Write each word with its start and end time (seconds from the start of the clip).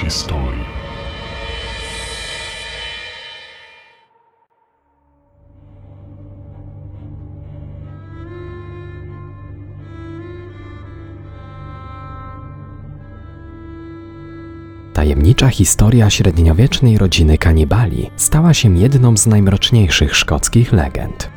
historii. 0.00 0.64
Tajemnicza 14.92 15.48
historia 15.48 16.10
średniowiecznej 16.10 16.98
rodziny 16.98 17.38
kanibali 17.38 18.10
stała 18.16 18.54
się 18.54 18.76
jedną 18.76 19.16
z 19.16 19.26
najmroczniejszych 19.26 20.16
szkockich 20.16 20.72
legend. 20.72 21.30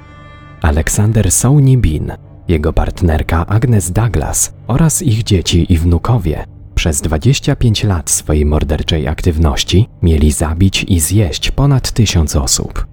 Aleksander 0.61 1.31
Sowni 1.31 1.77
Bean, 1.77 2.17
jego 2.47 2.73
partnerka 2.73 3.45
Agnes 3.47 3.91
Douglas 3.91 4.53
oraz 4.67 5.01
ich 5.01 5.23
dzieci 5.23 5.73
i 5.73 5.77
wnukowie 5.77 6.52
przez 6.83 7.01
25 7.01 7.83
lat 7.83 8.09
swojej 8.09 8.45
morderczej 8.45 9.07
aktywności 9.07 9.87
mieli 10.01 10.31
zabić 10.31 10.85
i 10.87 10.99
zjeść 10.99 11.51
ponad 11.51 11.91
tysiąc 11.91 12.35
osób. 12.35 12.87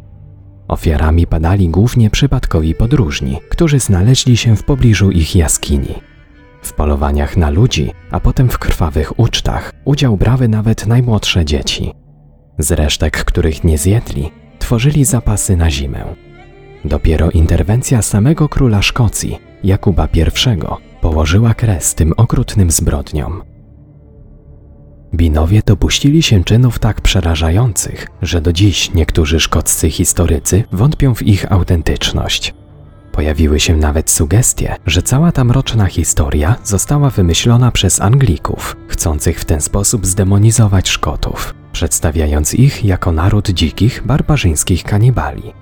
Ofiarami 0.69 1.27
padali 1.27 1.69
głównie 1.69 2.11
przypadkowi 2.11 2.75
podróżni, 2.75 3.39
którzy 3.49 3.81
znaleźli 3.81 4.37
się 4.37 4.57
w 4.57 4.65
pobliżu 4.65 5.11
ich 5.11 5.37
jaskini. 5.37 5.95
W 6.63 6.73
polowaniach 6.73 7.37
na 7.37 7.51
ludzi, 7.51 7.91
a 8.11 8.21
potem 8.21 8.49
w 8.49 8.59
krwawych 8.59 9.19
ucztach 9.19 9.73
udział 9.85 10.17
brały 10.17 10.49
nawet 10.49 10.87
najmłodsze 10.87 11.45
dzieci. 11.45 11.93
Z 12.59 12.73
resztek, 12.73 13.25
których 13.25 13.65
nie 13.65 13.79
zjedli, 13.79 14.31
tworzyli 14.59 15.05
zapasy 15.05 15.57
na 15.57 15.71
zimę. 15.71 16.05
Dopiero 16.85 17.31
interwencja 17.31 18.03
samego 18.03 18.49
króla 18.49 18.83
Szkocji, 18.83 19.39
Jakuba 19.65 20.09
I, 20.15 20.25
położyła 21.01 21.55
kres 21.55 21.95
tym 21.95 22.13
okrutnym 22.17 22.71
zbrodniom. 22.71 23.43
Binowie 25.15 25.63
dopuścili 25.67 26.23
się 26.23 26.45
czynów 26.45 26.79
tak 26.79 27.01
przerażających, 27.01 28.07
że 28.23 28.41
do 28.41 28.53
dziś 28.53 28.95
niektórzy 28.95 29.41
szkoccy 29.41 29.91
historycy 29.91 30.65
wątpią 30.73 31.15
w 31.15 31.23
ich 31.23 31.53
autentyczność. 31.53 32.55
Pojawiły 33.13 33.61
się 33.61 33.77
nawet 33.77 34.11
sugestie, 34.11 34.77
że 34.87 35.03
cała 35.03 35.33
ta 35.33 35.45
mroczna 35.45 35.87
historia 35.87 36.57
została 36.65 37.11
wymyślona 37.11 37.71
przez 37.71 38.01
Anglików, 38.01 38.77
chcących 38.89 39.41
w 39.41 39.45
ten 39.45 39.61
sposób 39.61 40.07
zdemonizować 40.07 40.89
Szkotów, 40.89 41.55
przedstawiając 41.73 42.55
ich 42.55 42.85
jako 42.85 43.13
naród 43.13 43.51
dzikich, 43.51 44.03
barbarzyńskich 44.07 44.85
kanibali. 44.85 45.53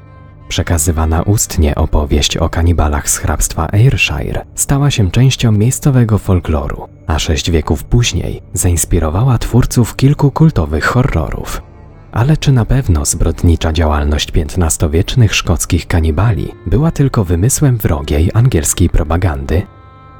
Przekazywana 0.48 1.22
ustnie 1.22 1.74
opowieść 1.74 2.36
o 2.36 2.48
kanibalach 2.48 3.10
z 3.10 3.16
hrabstwa 3.16 3.68
Ayrshire 3.72 4.44
stała 4.54 4.91
się 4.91 5.10
częścią 5.10 5.52
miejscowego 5.52 6.18
folkloru, 6.18 6.88
a 7.06 7.18
sześć 7.18 7.50
wieków 7.50 7.84
później 7.84 8.42
zainspirowała 8.52 9.38
twórców 9.38 9.96
kilku 9.96 10.30
kultowych 10.30 10.84
horrorów. 10.84 11.62
Ale 12.12 12.36
czy 12.36 12.52
na 12.52 12.64
pewno 12.64 13.04
zbrodnicza 13.04 13.72
działalność 13.72 14.32
XV-wiecznych 14.36 15.34
szkockich 15.34 15.86
kanibali 15.86 16.52
była 16.66 16.91
tylko 16.91 17.24
wymysłem 17.24 17.76
wrogiej 17.76 18.30
angielskiej 18.34 18.88
propagandy? 18.88 19.62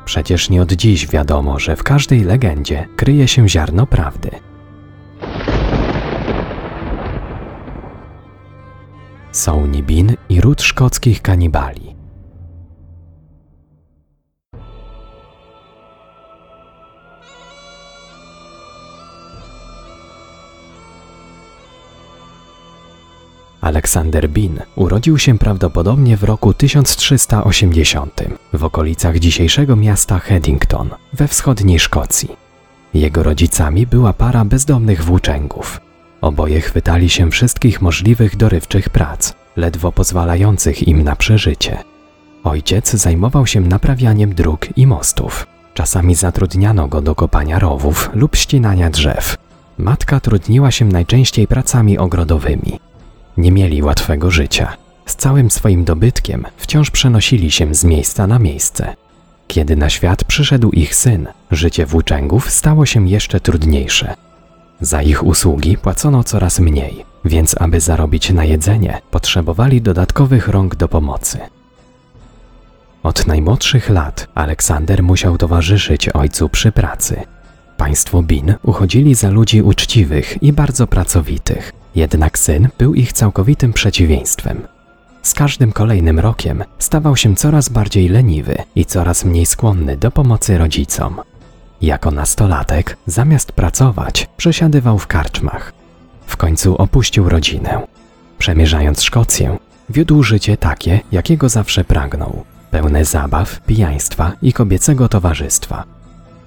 Przecież 0.05 0.51
nie 0.51 0.63
od 0.63 0.73
dziś 0.73 1.07
wiadomo, 1.07 1.59
że 1.59 1.77
w 1.77 1.83
każdej 1.83 2.25
legendzie 2.25 2.89
kryje 2.97 3.29
się 3.29 3.49
ziarno 3.49 3.87
prawdy. 3.87 4.31
Są 9.33 9.67
Nibin 9.67 10.17
i 10.29 10.41
ród 10.41 10.63
szkockich 10.63 11.23
kanibali. 11.23 11.97
Aleksander 23.61 24.29
Bean 24.31 24.61
urodził 24.77 25.19
się 25.19 25.39
prawdopodobnie 25.39 26.17
w 26.17 26.25
roku 26.25 26.55
1380 26.55 28.21
w 28.53 28.65
okolicach 28.65 29.19
dzisiejszego 29.19 29.77
miasta 29.77 30.19
Headington 30.19 30.91
we 31.13 31.29
wschodniej 31.29 31.79
Szkocji. 31.79 32.29
Jego 32.95 33.23
rodzicami 33.23 33.87
była 33.87 34.13
para 34.13 34.45
bezdomnych 34.45 35.05
włóczęgów. 35.05 35.88
Oboje 36.21 36.61
chwytali 36.61 37.09
się 37.09 37.31
wszystkich 37.31 37.83
możliwych 37.83 38.37
dorywczych 38.37 38.89
prac, 38.91 39.33
ledwo 39.57 39.93
pozwalających 39.93 40.89
im 40.89 41.03
na 41.03 41.17
przeżycie. 41.17 41.79
Ojciec 42.45 42.91
zajmował 42.91 43.47
się 43.47 43.61
naprawianiem 43.61 44.35
dróg 44.35 44.79
i 44.79 44.87
mostów. 44.87 45.47
Czasami 45.75 46.15
zatrudniano 46.15 46.89
go 46.89 47.01
do 47.01 47.15
kopania 47.15 47.59
rowów 47.59 48.11
lub 48.15 48.37
ścinania 48.37 48.91
drzew. 48.91 49.37
Matka 49.79 50.21
trudniła 50.21 50.71
się 50.71 50.85
najczęściej 50.85 51.47
pracami 51.47 51.99
ogrodowymi. 51.99 52.81
Nie 53.37 53.53
mieli 53.53 53.83
łatwego 53.83 54.31
życia. 54.31 54.77
Z 55.07 55.17
całym 55.17 55.51
swoim 55.51 55.85
dobytkiem 55.85 56.47
wciąż 56.57 56.91
przenosili 56.91 57.51
się 57.51 57.75
z 57.75 57.85
miejsca 57.85 58.27
na 58.27 58.39
miejsce. 58.39 58.97
Kiedy 59.47 59.77
na 59.77 59.91
świat 59.91 60.25
przyszedł 60.25 60.71
ich 60.71 60.95
syn, 60.95 61.29
życie 61.51 61.87
włóczęgów 61.87 62.51
stało 62.51 62.87
się 62.87 63.09
jeszcze 63.09 63.41
trudniejsze. 63.41 64.15
Za 64.81 65.03
ich 65.03 65.25
usługi 65.25 65.77
płacono 65.77 66.25
coraz 66.25 66.61
mniej, 66.61 67.05
więc 67.25 67.55
aby 67.61 67.81
zarobić 67.81 68.31
na 68.31 68.45
jedzenie, 68.45 69.01
potrzebowali 69.11 69.83
dodatkowych 69.83 70.49
rąk 70.49 70.77
do 70.77 70.89
pomocy. 70.89 71.39
Od 73.03 73.27
najmłodszych 73.27 73.91
lat 73.91 74.29
Aleksander 74.35 75.03
musiał 75.03 75.39
towarzyszyć 75.39 76.09
ojcu 76.09 76.49
przy 76.49 76.73
pracy. 76.73 77.23
Państwo 77.77 78.23
Bin 78.23 78.55
uchodzili 78.63 79.15
za 79.15 79.31
ludzi 79.31 79.63
uczciwych 79.63 80.43
i 80.43 80.53
bardzo 80.53 80.87
pracowitych, 80.87 81.73
jednak 81.95 82.39
syn 82.39 82.69
był 82.79 82.95
ich 82.95 83.13
całkowitym 83.13 83.73
przeciwieństwem. 83.73 84.63
Z 85.23 85.35
każdym 85.35 85.73
kolejnym 85.73 86.19
rokiem 86.19 86.65
stawał 86.79 87.17
się 87.17 87.37
coraz 87.37 87.69
bardziej 87.69 88.09
leniwy 88.09 88.57
i 88.75 88.85
coraz 88.85 89.25
mniej 89.25 89.47
skłonny 89.47 89.97
do 89.97 90.11
pomocy 90.11 90.59
rodzicom. 90.59 91.21
Jako 91.83 92.11
nastolatek, 92.11 92.97
zamiast 93.07 93.53
pracować, 93.53 94.29
przesiadywał 94.37 94.99
w 94.99 95.07
karczmach. 95.07 95.73
W 96.27 96.37
końcu 96.37 96.77
opuścił 96.77 97.29
rodzinę. 97.29 97.87
Przemierzając 98.39 99.03
Szkocję, 99.03 99.59
wiódł 99.91 100.23
życie 100.23 100.57
takie, 100.57 101.01
jakiego 101.13 101.49
zawsze 101.49 101.85
pragnął, 101.85 102.45
pełne 102.71 103.05
zabaw, 103.05 103.61
pijaństwa 103.61 104.33
i 104.43 104.53
kobiecego 104.53 105.09
towarzystwa. 105.09 105.85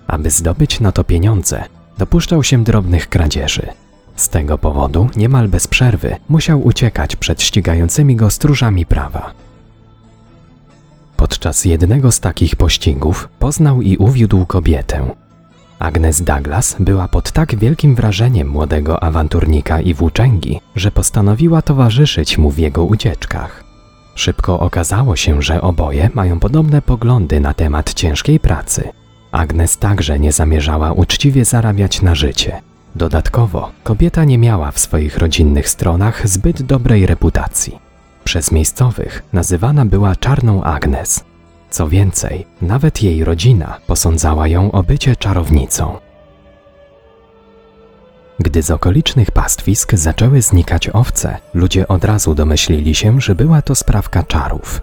Aby 0.07 0.29
zdobyć 0.29 0.79
na 0.79 0.91
to 0.91 1.03
pieniądze, 1.03 1.63
dopuszczał 1.97 2.43
się 2.43 2.63
drobnych 2.63 3.09
kradzieży. 3.09 3.67
Z 4.15 4.29
tego 4.29 4.57
powodu 4.57 5.09
niemal 5.15 5.47
bez 5.47 5.67
przerwy 5.67 6.15
musiał 6.29 6.65
uciekać 6.67 7.15
przed 7.15 7.41
ścigającymi 7.41 8.15
go 8.15 8.29
stróżami 8.29 8.85
prawa. 8.85 9.31
Podczas 11.21 11.65
jednego 11.65 12.11
z 12.11 12.19
takich 12.19 12.55
pościgów 12.55 13.29
poznał 13.39 13.81
i 13.81 13.97
uwiódł 13.97 14.45
kobietę. 14.45 15.15
Agnes 15.79 16.21
Douglas 16.21 16.75
była 16.79 17.07
pod 17.07 17.31
tak 17.31 17.55
wielkim 17.55 17.95
wrażeniem 17.95 18.47
młodego 18.47 19.03
awanturnika 19.03 19.81
i 19.81 19.93
włóczęgi, 19.93 20.59
że 20.75 20.91
postanowiła 20.91 21.61
towarzyszyć 21.61 22.37
mu 22.37 22.51
w 22.51 22.57
jego 22.57 22.83
ucieczkach. 22.83 23.63
Szybko 24.15 24.59
okazało 24.59 25.15
się, 25.15 25.41
że 25.41 25.61
oboje 25.61 26.09
mają 26.13 26.39
podobne 26.39 26.81
poglądy 26.81 27.39
na 27.39 27.53
temat 27.53 27.93
ciężkiej 27.93 28.39
pracy. 28.39 28.89
Agnes 29.31 29.77
także 29.77 30.19
nie 30.19 30.31
zamierzała 30.31 30.91
uczciwie 30.93 31.45
zarabiać 31.45 32.01
na 32.01 32.15
życie. 32.15 32.61
Dodatkowo, 32.95 33.71
kobieta 33.83 34.23
nie 34.23 34.37
miała 34.37 34.71
w 34.71 34.79
swoich 34.79 35.17
rodzinnych 35.17 35.69
stronach 35.69 36.27
zbyt 36.27 36.61
dobrej 36.61 37.05
reputacji. 37.05 37.90
Przez 38.23 38.51
miejscowych 38.51 39.23
nazywana 39.33 39.85
była 39.85 40.15
Czarną 40.15 40.63
Agnes. 40.63 41.23
Co 41.69 41.87
więcej, 41.87 42.45
nawet 42.61 43.03
jej 43.03 43.23
rodzina 43.23 43.77
posądzała 43.87 44.47
ją 44.47 44.71
o 44.71 44.83
bycie 44.83 45.15
czarownicą. 45.15 45.97
Gdy 48.39 48.61
z 48.63 48.71
okolicznych 48.71 49.31
pastwisk 49.31 49.93
zaczęły 49.93 50.41
znikać 50.41 50.89
owce, 50.89 51.37
ludzie 51.53 51.87
od 51.87 52.05
razu 52.05 52.35
domyślili 52.35 52.95
się, 52.95 53.21
że 53.21 53.35
była 53.35 53.61
to 53.61 53.75
sprawka 53.75 54.23
czarów. 54.23 54.81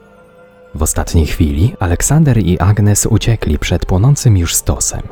W 0.74 0.82
ostatniej 0.82 1.26
chwili 1.26 1.74
Aleksander 1.80 2.38
i 2.38 2.58
Agnes 2.58 3.06
uciekli 3.06 3.58
przed 3.58 3.86
płonącym 3.86 4.36
już 4.36 4.54
stosem. 4.54 5.02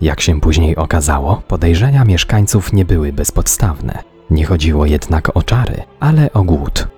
Jak 0.00 0.20
się 0.20 0.40
później 0.40 0.76
okazało, 0.76 1.42
podejrzenia 1.48 2.04
mieszkańców 2.04 2.72
nie 2.72 2.84
były 2.84 3.12
bezpodstawne. 3.12 3.98
Nie 4.30 4.44
chodziło 4.44 4.86
jednak 4.86 5.36
o 5.36 5.42
czary, 5.42 5.82
ale 6.00 6.32
o 6.32 6.42
głód. 6.42 6.88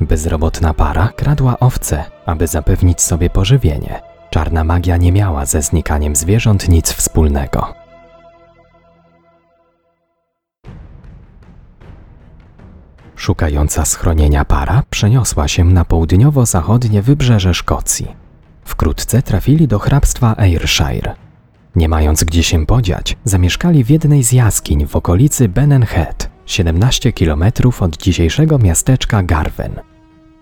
Bezrobotna 0.00 0.74
para 0.74 1.08
kradła 1.08 1.58
owce, 1.58 2.04
aby 2.26 2.46
zapewnić 2.46 3.00
sobie 3.00 3.30
pożywienie. 3.30 4.00
Czarna 4.30 4.64
magia 4.64 4.96
nie 4.96 5.12
miała 5.12 5.46
ze 5.46 5.62
znikaniem 5.62 6.16
zwierząt 6.16 6.68
nic 6.68 6.92
wspólnego. 6.92 7.74
Szukająca 13.16 13.84
schronienia 13.84 14.44
para 14.44 14.82
przeniosła 14.90 15.48
się 15.48 15.64
na 15.64 15.84
południowo-zachodnie 15.84 17.02
wybrzeże 17.02 17.54
Szkocji. 17.54 18.16
Wkrótce 18.64 19.22
trafili 19.22 19.68
do 19.68 19.78
hrabstwa 19.78 20.36
Ayrshire. 20.36 21.14
Nie 21.76 21.88
mając 21.88 22.24
gdzie 22.24 22.42
się 22.42 22.66
podziać, 22.66 23.16
zamieszkali 23.24 23.84
w 23.84 23.90
jednej 23.90 24.22
z 24.22 24.32
jaskiń 24.32 24.86
w 24.86 24.96
okolicy 24.96 25.48
Benen 25.48 25.82
Head, 25.82 26.35
17 26.46 27.12
km 27.12 27.44
od 27.80 27.96
dzisiejszego 27.96 28.58
miasteczka 28.58 29.22
Garven. 29.22 29.80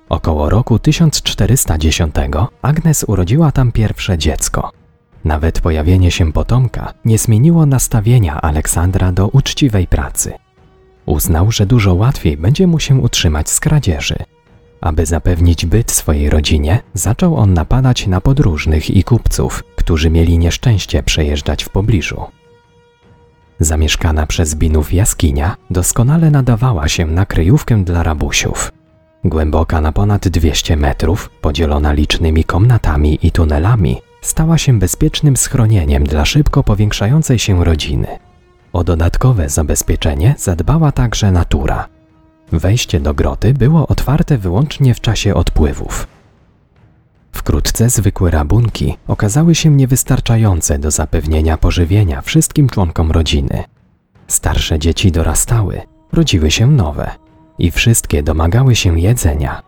Około 0.09 0.51
roku 0.51 0.79
1410 0.79 2.15
Agnes 2.63 3.05
urodziła 3.09 3.53
tam 3.53 3.73
pierwsze 3.73 4.19
dziecko. 4.19 4.71
Nawet 5.25 5.61
pojawienie 5.61 6.11
się 6.11 6.33
potomka 6.33 6.95
nie 7.05 7.19
zmieniło 7.19 7.67
nastawienia 7.67 8.41
Aleksandra 8.41 9.13
do 9.13 9.29
uczciwej 9.29 9.87
pracy. 9.87 10.33
Uznał, 11.07 11.53
że 11.53 11.67
dużo 11.67 11.95
łatwiej 11.95 12.37
będzie 12.37 12.67
mu 12.67 12.79
się 12.79 12.95
utrzymać 12.95 13.51
z 13.51 13.61
kradzieży. 13.61 14.17
Aby 14.81 15.07
zapewnić 15.07 15.67
byt 15.67 15.91
swojej 15.91 16.31
rodzinie, 16.31 16.81
zaczął 16.95 17.37
on 17.37 17.55
napadać 17.55 18.07
na 18.07 18.21
podróżnych 18.21 18.91
i 18.91 19.05
kupców, 19.05 19.65
którzy 19.77 20.11
mieli 20.11 20.39
nieszczęście 20.39 21.03
przejeżdżać 21.03 21.65
w 21.65 21.69
pobliżu. 21.69 22.23
Zamieszkana 23.61 24.27
przez 24.27 24.55
Binów 24.55 24.93
jaskinia 24.93 25.57
doskonale 25.71 26.31
nadawała 26.31 26.89
się 26.89 27.07
na 27.07 27.27
kryjówkę 27.27 27.85
dla 27.85 28.03
rabusiów. 28.03 28.73
Głęboka 29.25 29.81
na 29.81 29.93
ponad 29.93 30.29
200 30.29 30.77
metrów, 30.77 31.31
podzielona 31.41 31.93
licznymi 31.93 32.45
komnatami 32.45 33.19
i 33.23 33.31
tunelami, 33.33 33.97
stała 34.23 34.59
się 34.59 34.79
bezpiecznym 34.79 35.37
schronieniem 35.37 36.05
dla 36.05 36.25
szybko 36.25 36.63
powiększającej 36.63 37.39
się 37.39 37.65
rodziny. 37.65 38.07
O 38.73 38.85
dodatkowe 38.85 39.49
zabezpieczenie 39.49 40.35
zadbała 40.39 40.93
także 40.93 41.33
natura. 41.33 41.89
Wejście 42.53 43.01
do 43.01 43.15
groty 43.15 43.55
było 43.55 43.87
otwarte 43.87 44.39
wyłącznie 44.39 44.95
w 44.95 45.01
czasie 45.01 45.35
odpływów. 45.35 46.14
Wkrótce 47.35 47.91
zwykłe 47.91 48.31
rabunki 48.31 48.97
okazały 49.09 49.55
się 49.55 49.71
niewystarczające 49.71 50.79
do 50.79 50.91
zapewnienia 50.91 51.57
pożywienia 51.57 52.23
wszystkim 52.23 52.69
członkom 52.69 53.11
rodziny. 53.11 53.65
Starsze 54.29 54.79
dzieci 54.79 55.13
dorastały, 55.13 55.81
rodziły 56.13 56.51
się 56.51 56.67
nowe 56.67 57.11
i 57.59 57.71
wszystkie 57.71 58.23
domagały 58.23 58.75
się 58.75 59.01
jedzenia. 59.01 59.63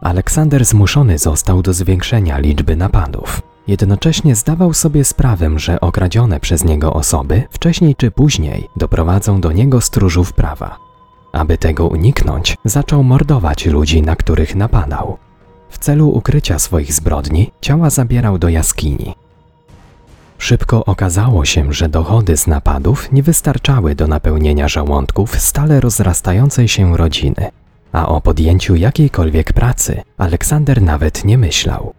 Aleksander 0.00 0.64
zmuszony 0.64 1.18
został 1.18 1.62
do 1.62 1.72
zwiększenia 1.72 2.38
liczby 2.38 2.76
napadów. 2.76 3.42
Jednocześnie 3.66 4.34
zdawał 4.34 4.74
sobie 4.74 5.04
sprawę, 5.04 5.58
że 5.58 5.80
okradzione 5.80 6.40
przez 6.40 6.64
niego 6.64 6.92
osoby 6.92 7.42
wcześniej 7.50 7.96
czy 7.96 8.10
później 8.10 8.68
doprowadzą 8.76 9.40
do 9.40 9.52
niego 9.52 9.80
stróżów 9.80 10.32
prawa. 10.32 10.76
Aby 11.32 11.58
tego 11.58 11.86
uniknąć, 11.86 12.56
zaczął 12.64 13.02
mordować 13.02 13.66
ludzi, 13.66 14.02
na 14.02 14.16
których 14.16 14.54
napadał. 14.56 15.18
W 15.70 15.78
celu 15.78 16.08
ukrycia 16.08 16.58
swoich 16.58 16.92
zbrodni 16.92 17.50
ciała 17.60 17.90
zabierał 17.90 18.38
do 18.38 18.48
jaskini. 18.48 19.14
Szybko 20.38 20.84
okazało 20.84 21.44
się, 21.44 21.72
że 21.72 21.88
dochody 21.88 22.36
z 22.36 22.46
napadów 22.46 23.12
nie 23.12 23.22
wystarczały 23.22 23.94
do 23.94 24.06
napełnienia 24.06 24.68
żołądków 24.68 25.40
stale 25.40 25.80
rozrastającej 25.80 26.68
się 26.68 26.96
rodziny, 26.96 27.50
a 27.92 28.08
o 28.08 28.20
podjęciu 28.20 28.76
jakiejkolwiek 28.76 29.52
pracy 29.52 30.02
Aleksander 30.18 30.82
nawet 30.82 31.24
nie 31.24 31.38
myślał. 31.38 31.94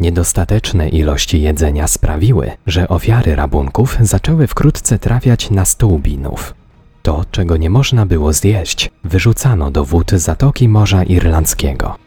Niedostateczne 0.00 0.88
ilości 0.88 1.42
jedzenia 1.42 1.88
sprawiły, 1.88 2.50
że 2.66 2.88
ofiary 2.88 3.36
rabunków 3.36 3.98
zaczęły 4.00 4.46
wkrótce 4.46 4.98
trafiać 4.98 5.50
na 5.50 5.64
stół 5.64 5.98
binów. 5.98 6.54
To, 7.02 7.24
czego 7.30 7.56
nie 7.56 7.70
można 7.70 8.06
było 8.06 8.32
zjeść, 8.32 8.90
wyrzucano 9.04 9.70
do 9.70 9.84
wód 9.84 10.10
Zatoki 10.10 10.68
Morza 10.68 11.04
Irlandzkiego. 11.04 12.05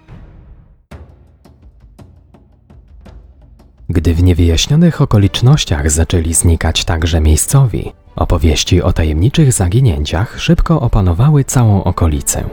Gdy 3.90 4.14
w 4.14 4.24
niewyjaśnionych 4.24 5.02
okolicznościach 5.02 5.92
zaczęli 5.92 6.34
znikać 6.34 6.86
także 6.86 7.22
miejscowi, 7.22 7.92
opowieści 8.16 8.82
o 8.82 8.94
tajemniczych 8.94 9.54
zaginięciach 9.54 10.40
szybko 10.40 10.82
opanowały 10.82 11.44
całą 11.44 11.84
okolicę. 11.84 12.44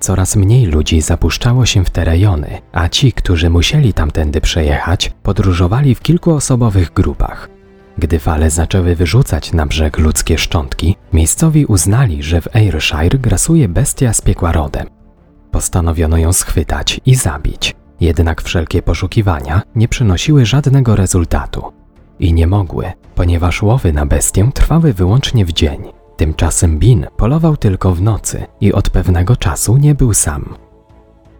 Coraz 0.00 0.36
mniej 0.36 0.66
ludzi 0.66 1.00
zapuszczało 1.00 1.66
się 1.66 1.84
w 1.84 1.90
te 1.90 2.04
rejony, 2.04 2.58
a 2.72 2.88
ci, 2.88 3.12
którzy 3.12 3.50
musieli 3.50 3.92
tamtędy 3.92 4.40
przejechać, 4.40 5.12
podróżowali 5.22 5.94
w 5.94 6.00
kilkuosobowych 6.00 6.92
grupach. 6.92 7.48
Gdy 7.98 8.18
fale 8.18 8.50
zaczęły 8.50 8.94
wyrzucać 8.94 9.52
na 9.52 9.66
brzeg 9.66 9.98
ludzkie 9.98 10.38
szczątki, 10.38 10.96
miejscowi 11.12 11.66
uznali, 11.66 12.22
że 12.22 12.40
w 12.40 12.56
Ayrshire 12.56 13.18
grasuje 13.18 13.68
bestia 13.68 14.12
z 14.12 14.20
piekła 14.20 14.52
rodem. 14.52 14.86
Postanowiono 15.50 16.16
ją 16.16 16.32
schwytać 16.32 17.00
i 17.06 17.14
zabić. 17.14 17.75
Jednak 18.00 18.42
wszelkie 18.42 18.82
poszukiwania 18.82 19.62
nie 19.74 19.88
przynosiły 19.88 20.46
żadnego 20.46 20.96
rezultatu. 20.96 21.62
I 22.18 22.32
nie 22.32 22.46
mogły, 22.46 22.92
ponieważ 23.14 23.62
łowy 23.62 23.92
na 23.92 24.06
bestię 24.06 24.50
trwały 24.54 24.92
wyłącznie 24.92 25.44
w 25.44 25.52
dzień. 25.52 25.82
Tymczasem 26.16 26.78
Bin 26.78 27.06
polował 27.16 27.56
tylko 27.56 27.94
w 27.94 28.02
nocy 28.02 28.46
i 28.60 28.72
od 28.72 28.90
pewnego 28.90 29.36
czasu 29.36 29.76
nie 29.76 29.94
był 29.94 30.14
sam. 30.14 30.54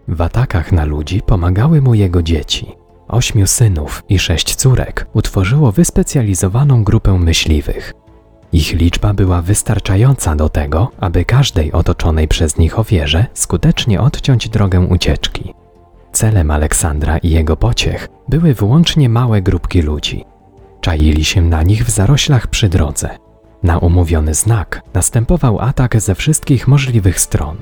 W 0.08 0.22
atakach 0.22 0.72
na 0.72 0.84
ludzi 0.84 1.22
pomagały 1.26 1.82
mu 1.82 1.94
jego 1.94 2.22
dzieci. 2.22 2.72
Ośmiu 3.08 3.46
synów 3.46 4.02
i 4.08 4.18
sześć 4.18 4.54
córek 4.54 5.06
utworzyło 5.12 5.72
wyspecjalizowaną 5.72 6.84
grupę 6.84 7.18
myśliwych. 7.18 7.92
Ich 8.52 8.72
liczba 8.72 9.14
była 9.14 9.42
wystarczająca 9.42 10.36
do 10.36 10.48
tego, 10.48 10.90
aby 11.00 11.24
każdej 11.24 11.72
otoczonej 11.72 12.28
przez 12.28 12.58
nich 12.58 12.78
ofierze 12.78 13.26
skutecznie 13.34 14.00
odciąć 14.00 14.48
drogę 14.48 14.80
ucieczki. 14.80 15.54
Celem 16.16 16.50
Aleksandra 16.50 17.18
i 17.18 17.30
jego 17.30 17.56
pociech 17.56 18.08
były 18.28 18.54
wyłącznie 18.54 19.08
małe 19.08 19.42
grupki 19.42 19.82
ludzi. 19.82 20.24
Czaili 20.80 21.24
się 21.24 21.42
na 21.42 21.62
nich 21.62 21.84
w 21.84 21.90
zaroślach 21.90 22.46
przy 22.46 22.68
drodze. 22.68 23.18
Na 23.62 23.78
umówiony 23.78 24.34
znak 24.34 24.82
następował 24.94 25.60
atak 25.60 26.00
ze 26.00 26.14
wszystkich 26.14 26.68
możliwych 26.68 27.20
stron. 27.20 27.56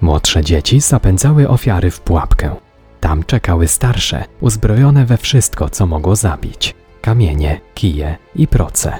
Młodsze 0.00 0.44
dzieci 0.44 0.80
zapędzały 0.80 1.48
ofiary 1.48 1.90
w 1.90 2.00
pułapkę. 2.00 2.56
Tam 3.00 3.24
czekały 3.24 3.68
starsze, 3.68 4.24
uzbrojone 4.40 5.06
we 5.06 5.16
wszystko, 5.16 5.68
co 5.68 5.86
mogło 5.86 6.16
zabić: 6.16 6.74
kamienie, 7.00 7.60
kije 7.74 8.16
i 8.36 8.46
proce. 8.46 8.92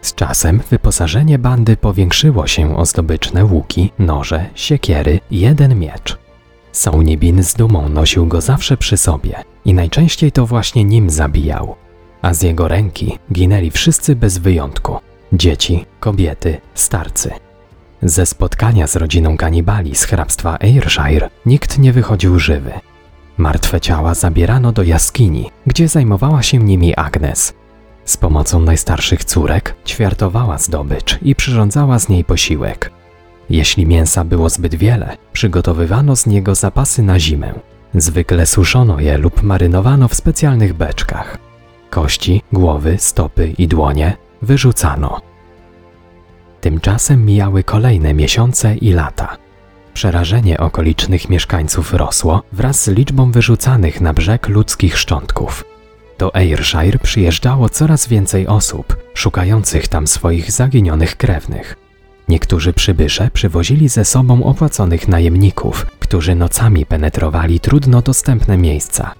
Z 0.00 0.14
czasem 0.14 0.60
wyposażenie 0.70 1.38
bandy 1.38 1.76
powiększyło 1.76 2.46
się 2.46 2.76
o 2.76 2.86
zdobyczne 2.86 3.44
łuki, 3.44 3.92
noże, 3.98 4.46
siekiery 4.54 5.20
i 5.30 5.40
jeden 5.40 5.78
miecz. 5.78 6.23
Sołnibin 6.74 7.42
z 7.42 7.54
dumą 7.54 7.88
nosił 7.88 8.26
go 8.26 8.40
zawsze 8.40 8.76
przy 8.76 8.96
sobie 8.96 9.44
i 9.64 9.74
najczęściej 9.74 10.32
to 10.32 10.46
właśnie 10.46 10.84
nim 10.84 11.10
zabijał, 11.10 11.74
a 12.22 12.34
z 12.34 12.42
jego 12.42 12.68
ręki 12.68 13.18
ginęli 13.32 13.70
wszyscy 13.70 14.16
bez 14.16 14.38
wyjątku 14.38 14.98
dzieci, 15.32 15.86
kobiety, 16.00 16.60
starcy. 16.74 17.30
Ze 18.02 18.26
spotkania 18.26 18.86
z 18.86 18.96
rodziną 18.96 19.36
kanibali 19.36 19.94
z 19.94 20.04
hrabstwa 20.04 20.58
Ayrshire 20.60 21.30
nikt 21.46 21.78
nie 21.78 21.92
wychodził 21.92 22.38
żywy. 22.38 22.72
Martwe 23.38 23.80
ciała 23.80 24.14
zabierano 24.14 24.72
do 24.72 24.82
jaskini, 24.82 25.50
gdzie 25.66 25.88
zajmowała 25.88 26.42
się 26.42 26.58
nimi 26.58 26.94
Agnes. 26.96 27.54
Z 28.04 28.16
pomocą 28.16 28.60
najstarszych 28.60 29.24
córek 29.24 29.74
ćwiartowała 29.86 30.58
zdobycz 30.58 31.18
i 31.22 31.34
przyrządzała 31.34 31.98
z 31.98 32.08
niej 32.08 32.24
posiłek. 32.24 32.90
Jeśli 33.50 33.86
mięsa 33.86 34.24
było 34.24 34.48
zbyt 34.48 34.74
wiele, 34.74 35.16
przygotowywano 35.32 36.16
z 36.16 36.26
niego 36.26 36.54
zapasy 36.54 37.02
na 37.02 37.18
zimę. 37.20 37.54
Zwykle 37.94 38.46
suszono 38.46 39.00
je 39.00 39.18
lub 39.18 39.42
marynowano 39.42 40.08
w 40.08 40.14
specjalnych 40.14 40.74
beczkach. 40.74 41.38
Kości, 41.90 42.42
głowy, 42.52 42.96
stopy 42.98 43.48
i 43.58 43.68
dłonie 43.68 44.16
wyrzucano. 44.42 45.20
Tymczasem 46.60 47.24
mijały 47.24 47.64
kolejne 47.64 48.14
miesiące 48.14 48.76
i 48.76 48.92
lata. 48.92 49.36
Przerażenie 49.94 50.58
okolicznych 50.58 51.28
mieszkańców 51.28 51.94
rosło 51.94 52.42
wraz 52.52 52.84
z 52.84 52.88
liczbą 52.88 53.32
wyrzucanych 53.32 54.00
na 54.00 54.12
brzeg 54.12 54.48
ludzkich 54.48 54.98
szczątków. 54.98 55.64
Do 56.18 56.36
Ayrshire 56.36 56.98
przyjeżdżało 56.98 57.68
coraz 57.68 58.08
więcej 58.08 58.46
osób, 58.46 58.96
szukających 59.14 59.88
tam 59.88 60.06
swoich 60.06 60.52
zaginionych 60.52 61.16
krewnych. 61.16 61.83
Niektórzy 62.28 62.72
przybysze 62.72 63.30
przywozili 63.32 63.88
ze 63.88 64.04
sobą 64.04 64.44
opłaconych 64.44 65.08
najemników, 65.08 65.86
którzy 65.86 66.34
nocami 66.34 66.86
penetrowali 66.86 67.60
trudno 67.60 68.02
dostępne 68.02 68.58
miejsca. 68.58 69.14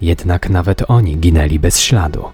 Jednak 0.00 0.50
nawet 0.50 0.90
oni 0.90 1.16
ginęli 1.16 1.58
bez 1.58 1.80
śladu. 1.80 2.24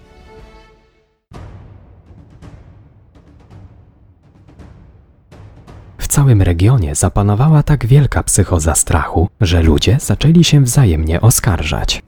W 5.99 6.09
całym 6.09 6.43
regionie 6.43 6.95
zapanowała 6.95 7.63
tak 7.63 7.87
wielka 7.87 8.23
psychoza 8.23 8.75
strachu, 8.75 9.29
że 9.41 9.63
ludzie 9.63 9.97
zaczęli 10.01 10.45
się 10.45 10.61
wzajemnie 10.61 11.21
oskarżać. 11.21 12.03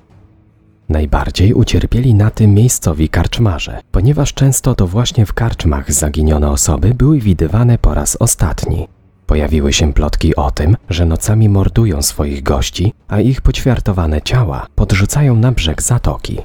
Najbardziej 0.88 1.54
ucierpieli 1.54 2.14
na 2.14 2.30
tym 2.30 2.54
miejscowi 2.54 3.08
karczmarze, 3.08 3.80
ponieważ 3.90 4.34
często 4.34 4.74
to 4.74 4.86
właśnie 4.86 5.26
w 5.26 5.32
karczmach 5.32 5.92
zaginione 5.92 6.50
osoby 6.50 6.94
były 6.94 7.20
widywane 7.20 7.78
po 7.78 7.94
raz 7.94 8.16
ostatni. 8.20 8.88
Pojawiły 9.26 9.72
się 9.72 9.92
plotki 9.92 10.36
o 10.36 10.50
tym, 10.50 10.76
że 10.90 11.06
nocami 11.06 11.48
mordują 11.48 12.02
swoich 12.02 12.42
gości, 12.42 12.92
a 13.08 13.20
ich 13.20 13.40
poćwiartowane 13.40 14.22
ciała 14.22 14.66
podrzucają 14.74 15.36
na 15.36 15.52
brzeg 15.52 15.82
zatoki. 15.82 16.38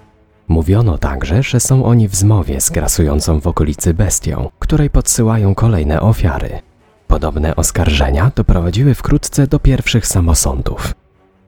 Mówiono 0.48 0.98
także, 0.98 1.44
że 1.44 1.60
są 1.60 1.86
oni 1.86 2.08
w 2.08 2.16
zmowie 2.16 2.62
z 2.62 2.70
grasującą 2.70 3.40
w 3.40 3.48
okolicy 3.48 3.94
bestią, 3.94 4.50
której 4.60 4.90
podsyłają 4.90 5.56
kolejne 5.56 6.02
ofiary. 6.02 6.60
Podobne 7.08 7.56
oskarżenia 7.56 8.32
doprowadziły 8.36 8.94
wkrótce 8.94 9.48
do 9.48 9.60
pierwszych 9.60 10.08
samosądów. 10.08 10.94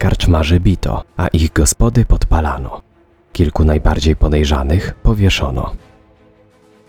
Karczmarzy 0.03 0.59
bito, 0.59 1.03
a 1.17 1.27
ich 1.27 1.53
gospody 1.53 2.05
podpalano. 2.05 2.81
Kilku 3.33 3.63
najbardziej 3.63 4.15
podejrzanych 4.15 4.95
powieszono. 5.03 5.71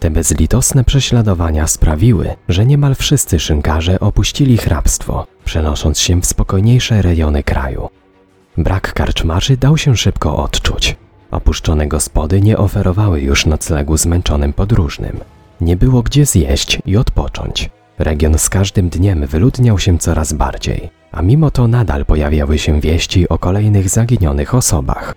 Te 0.01 0.11
bezlitosne 0.11 0.85
prześladowania 0.85 1.67
sprawiły, 1.67 2.35
że 2.49 2.67
niemal 2.67 2.95
wszyscy 2.95 3.41
szynkarze 3.41 4.01
opuścili 4.01 4.59
hrabstwo, 4.59 5.27
przenosząc 5.45 5.99
się 5.99 6.21
w 6.21 6.27
spokojniejsze 6.27 7.03
rejony 7.03 7.43
kraju. 7.43 7.89
Brak 8.57 8.93
karczmarzy 8.93 9.57
dał 9.57 9.79
się 9.79 9.97
szybko 9.97 10.37
odczuć. 10.37 10.97
Opuszczone 11.31 11.87
gospody 11.87 12.41
nie 12.41 12.59
oferowały 12.59 13.21
już 13.21 13.47
noclegu 13.47 13.97
zmęczonym 13.97 14.53
podróżnym. 14.53 15.21
Nie 15.61 15.77
było 15.77 16.03
gdzie 16.03 16.27
zjeść 16.27 16.79
i 16.87 16.97
odpocząć. 16.97 17.71
Region 18.05 18.39
z 18.39 18.49
każdym 18.49 18.89
dniem 18.89 19.27
wyludniał 19.27 19.79
się 19.79 19.99
coraz 19.99 20.33
bardziej, 20.33 20.91
a 21.13 21.23
mimo 21.23 21.51
to 21.51 21.69
nadal 21.69 22.05
pojawiały 22.05 22.59
się 22.59 22.81
wieści 22.81 23.29
o 23.29 23.39
kolejnych 23.39 23.89
zaginionych 23.89 24.55
osobach. 24.55 25.15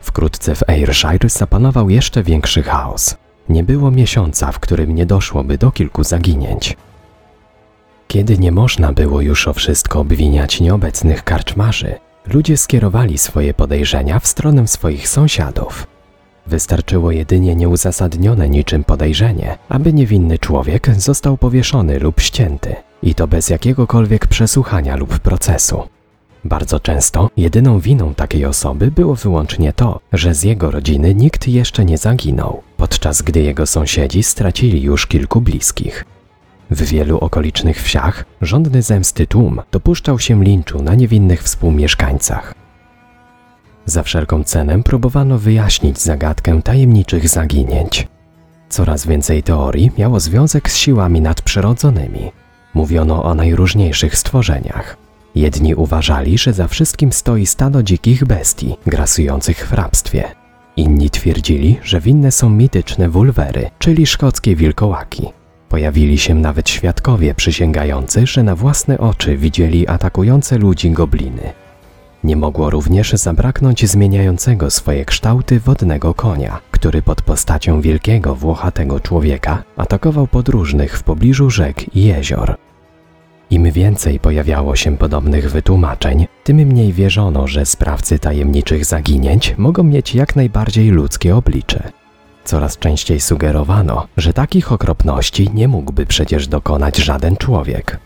Wkrótce 0.00 0.54
w 0.54 0.62
Ayrshire 0.68 1.28
zapanował 1.28 1.90
jeszcze 1.90 2.22
większy 2.22 2.62
chaos. 2.62 3.16
Nie 3.48 3.64
było 3.64 3.90
miesiąca, 3.90 4.52
w 4.52 4.60
którym 4.60 4.94
nie 4.94 5.06
doszłoby 5.06 5.58
do 5.58 5.70
kilku 5.70 6.04
zaginięć. 6.04 6.76
Kiedy 8.08 8.38
nie 8.38 8.52
można 8.52 8.92
było 8.92 9.20
już 9.20 9.48
o 9.48 9.52
wszystko 9.52 10.00
obwiniać 10.00 10.60
nieobecnych 10.60 11.24
karczmarzy, 11.24 11.94
ludzie 12.26 12.56
skierowali 12.56 13.18
swoje 13.18 13.54
podejrzenia 13.54 14.18
w 14.18 14.26
stronę 14.26 14.68
swoich 14.68 15.08
sąsiadów. 15.08 15.86
Wystarczyło 16.46 17.10
jedynie 17.10 17.56
nieuzasadnione 17.56 18.48
niczym 18.48 18.84
podejrzenie, 18.84 19.58
aby 19.68 19.92
niewinny 19.92 20.38
człowiek 20.38 20.90
został 20.96 21.36
powieszony 21.38 21.98
lub 21.98 22.20
ścięty, 22.20 22.74
i 23.02 23.14
to 23.14 23.26
bez 23.28 23.50
jakiegokolwiek 23.50 24.26
przesłuchania 24.26 24.96
lub 24.96 25.18
procesu. 25.18 25.82
Bardzo 26.44 26.80
często 26.80 27.30
jedyną 27.36 27.80
winą 27.80 28.14
takiej 28.14 28.44
osoby 28.44 28.90
było 28.90 29.14
wyłącznie 29.14 29.72
to, 29.72 30.00
że 30.12 30.34
z 30.34 30.42
jego 30.42 30.70
rodziny 30.70 31.14
nikt 31.14 31.48
jeszcze 31.48 31.84
nie 31.84 31.98
zaginął, 31.98 32.62
podczas 32.76 33.22
gdy 33.22 33.42
jego 33.42 33.66
sąsiedzi 33.66 34.22
stracili 34.22 34.82
już 34.82 35.06
kilku 35.06 35.40
bliskich. 35.40 36.04
W 36.70 36.82
wielu 36.82 37.18
okolicznych 37.18 37.82
wsiach 37.82 38.24
żądny 38.40 38.82
zemsty 38.82 39.26
tłum 39.26 39.60
dopuszczał 39.70 40.18
się 40.18 40.44
linczu 40.44 40.82
na 40.82 40.94
niewinnych 40.94 41.42
współmieszkańcach. 41.42 42.61
Za 43.86 44.02
wszelką 44.02 44.44
cenę 44.44 44.82
próbowano 44.82 45.38
wyjaśnić 45.38 45.98
zagadkę 45.98 46.62
tajemniczych 46.62 47.28
zaginięć. 47.28 48.08
Coraz 48.68 49.06
więcej 49.06 49.42
teorii 49.42 49.90
miało 49.98 50.20
związek 50.20 50.70
z 50.70 50.76
siłami 50.76 51.20
nadprzyrodzonymi. 51.20 52.32
Mówiono 52.74 53.24
o 53.24 53.34
najróżniejszych 53.34 54.16
stworzeniach. 54.16 54.96
Jedni 55.34 55.74
uważali, 55.74 56.38
że 56.38 56.52
za 56.52 56.68
wszystkim 56.68 57.12
stoi 57.12 57.46
stado 57.46 57.82
dzikich 57.82 58.24
bestii, 58.24 58.76
grasujących 58.86 59.66
w 59.66 59.70
hrabstwie. 59.70 60.24
Inni 60.76 61.10
twierdzili, 61.10 61.78
że 61.82 62.00
winne 62.00 62.32
są 62.32 62.50
mityczne 62.50 63.08
wulwery, 63.08 63.70
czyli 63.78 64.06
szkockie 64.06 64.56
wilkołaki. 64.56 65.28
Pojawili 65.68 66.18
się 66.18 66.34
nawet 66.34 66.68
świadkowie 66.68 67.34
przysięgający, 67.34 68.26
że 68.26 68.42
na 68.42 68.56
własne 68.56 68.98
oczy 68.98 69.36
widzieli 69.36 69.88
atakujące 69.88 70.58
ludzi 70.58 70.90
gobliny. 70.90 71.52
Nie 72.24 72.36
mogło 72.36 72.70
również 72.70 73.12
zabraknąć 73.12 73.90
zmieniającego 73.90 74.70
swoje 74.70 75.04
kształty 75.04 75.60
wodnego 75.60 76.14
konia, 76.14 76.60
który 76.70 77.02
pod 77.02 77.22
postacią 77.22 77.80
wielkiego, 77.80 78.34
włochatego 78.34 79.00
człowieka 79.00 79.62
atakował 79.76 80.26
podróżnych 80.26 80.98
w 80.98 81.02
pobliżu 81.02 81.50
rzek 81.50 81.96
i 81.96 82.04
jezior. 82.04 82.56
Im 83.50 83.70
więcej 83.70 84.20
pojawiało 84.20 84.76
się 84.76 84.96
podobnych 84.96 85.50
wytłumaczeń, 85.50 86.26
tym 86.44 86.56
mniej 86.56 86.92
wierzono, 86.92 87.46
że 87.46 87.66
sprawcy 87.66 88.18
tajemniczych 88.18 88.84
zaginięć 88.84 89.54
mogą 89.58 89.82
mieć 89.82 90.14
jak 90.14 90.36
najbardziej 90.36 90.90
ludzkie 90.90 91.36
oblicze. 91.36 91.92
Coraz 92.44 92.78
częściej 92.78 93.20
sugerowano, 93.20 94.06
że 94.16 94.32
takich 94.32 94.72
okropności 94.72 95.50
nie 95.54 95.68
mógłby 95.68 96.06
przecież 96.06 96.48
dokonać 96.48 96.96
żaden 96.96 97.36
człowiek. 97.36 97.98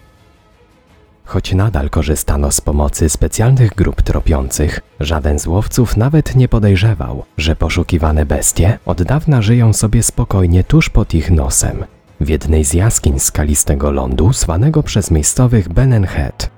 Choć 1.27 1.55
nadal 1.55 1.91
korzystano 1.91 2.51
z 2.51 2.61
pomocy 2.61 3.09
specjalnych 3.09 3.75
grup 3.75 4.03
tropiących, 4.03 4.81
żaden 5.01 5.39
z 5.39 5.47
łowców 5.47 5.97
nawet 5.97 6.37
nie 6.37 6.49
podejrzewał, 6.49 7.25
że 7.39 7.57
poszukiwane 7.57 8.27
bestie 8.27 8.79
od 8.87 9.03
dawna 9.03 9.43
żyją 9.43 9.73
sobie 9.73 10.03
spokojnie 10.03 10.65
tuż 10.65 10.91
pod 10.91 11.15
ich 11.15 11.31
nosem, 11.31 11.85
w 12.21 12.29
jednej 12.29 12.65
z 12.65 12.75
jaskiń 12.75 13.19
skalistego 13.19 13.91
lądu 13.91 14.33
zwanego 14.33 14.83
przez 14.83 15.11
miejscowych 15.11 15.69
Benenhead. 15.69 16.51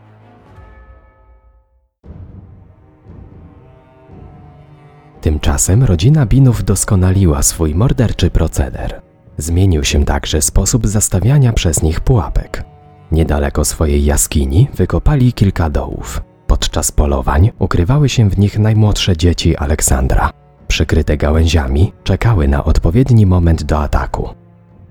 Tymczasem 5.21 5.85
rodzina 5.85 6.27
Binów 6.27 6.65
doskonaliła 6.65 7.43
swój 7.43 7.75
morderczy 7.75 8.31
proceder. 8.31 9.01
Zmienił 9.39 9.85
się 9.85 10.05
także 10.05 10.43
sposób 10.43 10.87
zastawiania 10.87 11.53
przez 11.53 11.83
nich 11.83 12.01
pułapek. 12.01 12.68
Niedaleko 13.13 13.65
swojej 13.65 14.05
jaskini 14.05 14.69
wykopali 14.75 15.33
kilka 15.33 15.71
dołów. 15.71 16.23
Podczas 16.47 16.93
polowań 16.93 17.51
ukrywały 17.59 18.09
się 18.09 18.31
w 18.31 18.39
nich 18.39 18.59
najmłodsze 18.59 19.17
dzieci 19.17 19.57
Aleksandra. 19.57 20.31
Przykryte 20.69 21.17
gałęziami 21.17 21.93
czekały 22.05 22.49
na 22.49 22.65
odpowiedni 22.65 23.27
moment 23.27 23.63
do 23.63 23.79
ataku. 23.79 24.29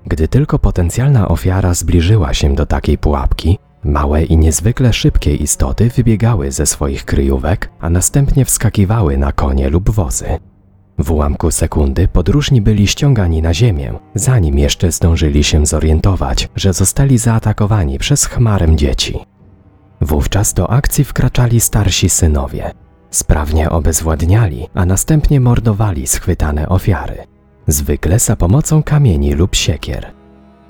Gdy 0.06 0.28
tylko 0.28 0.58
potencjalna 0.58 1.28
ofiara 1.28 1.74
zbliżyła 1.74 2.34
się 2.34 2.54
do 2.54 2.66
takiej 2.66 2.98
pułapki, 2.98 3.58
małe 3.84 4.24
i 4.24 4.36
niezwykle 4.36 4.92
szybkie 4.92 5.34
istoty 5.34 5.90
wybiegały 5.96 6.52
ze 6.52 6.66
swoich 6.66 7.04
kryjówek, 7.04 7.70
a 7.80 7.90
następnie 7.90 8.44
wskakiwały 8.44 9.18
na 9.18 9.32
konie 9.32 9.68
lub 9.70 9.90
wozy. 9.90 10.38
W 10.98 11.10
ułamku 11.10 11.50
sekundy 11.50 12.08
podróżni 12.08 12.60
byli 12.60 12.86
ściągani 12.86 13.42
na 13.42 13.54
ziemię, 13.54 13.92
zanim 14.14 14.58
jeszcze 14.58 14.92
zdążyli 14.92 15.44
się 15.44 15.66
zorientować, 15.66 16.48
że 16.56 16.72
zostali 16.72 17.18
zaatakowani 17.18 17.98
przez 17.98 18.24
chmarę 18.24 18.76
dzieci. 18.76 19.18
Wówczas 20.00 20.54
do 20.54 20.70
akcji 20.70 21.04
wkraczali 21.04 21.60
starsi 21.60 22.08
synowie. 22.08 22.70
Sprawnie 23.10 23.70
obezwładniali, 23.70 24.66
a 24.74 24.86
następnie 24.86 25.40
mordowali 25.40 26.06
schwytane 26.06 26.68
ofiary 26.68 27.26
zwykle 27.68 28.18
za 28.18 28.36
pomocą 28.36 28.82
kamieni 28.82 29.32
lub 29.32 29.54
siekier. 29.54 30.12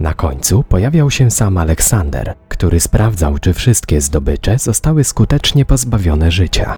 Na 0.01 0.15
końcu 0.15 0.63
pojawiał 0.63 1.11
się 1.11 1.31
sam 1.31 1.59
Aleksander, 1.59 2.35
który 2.49 2.81
sprawdzał, 2.81 3.39
czy 3.39 3.53
wszystkie 3.55 4.01
zdobycze 4.01 4.59
zostały 4.59 5.05
skutecznie 5.05 5.65
pozbawione 5.65 6.31
życia. 6.31 6.77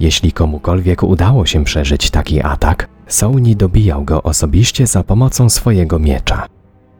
Jeśli 0.00 0.32
komukolwiek 0.32 1.02
udało 1.02 1.46
się 1.46 1.64
przeżyć 1.64 2.10
taki 2.10 2.42
atak, 2.42 2.88
Sauni 3.06 3.56
dobijał 3.56 4.04
go 4.04 4.22
osobiście 4.22 4.86
za 4.86 5.04
pomocą 5.04 5.50
swojego 5.50 5.98
miecza. 5.98 6.46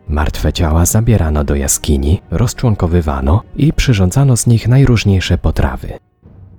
Martwe 0.09 0.53
ciała 0.53 0.87
zabierano 0.87 1.45
do 1.45 1.55
jaskini, 1.55 2.23
rozczłonkowywano 2.31 3.43
i 3.57 3.73
przyrządzano 3.73 4.37
z 4.37 4.47
nich 4.47 4.69
najróżniejsze 4.69 5.39
potrawy. 5.39 5.93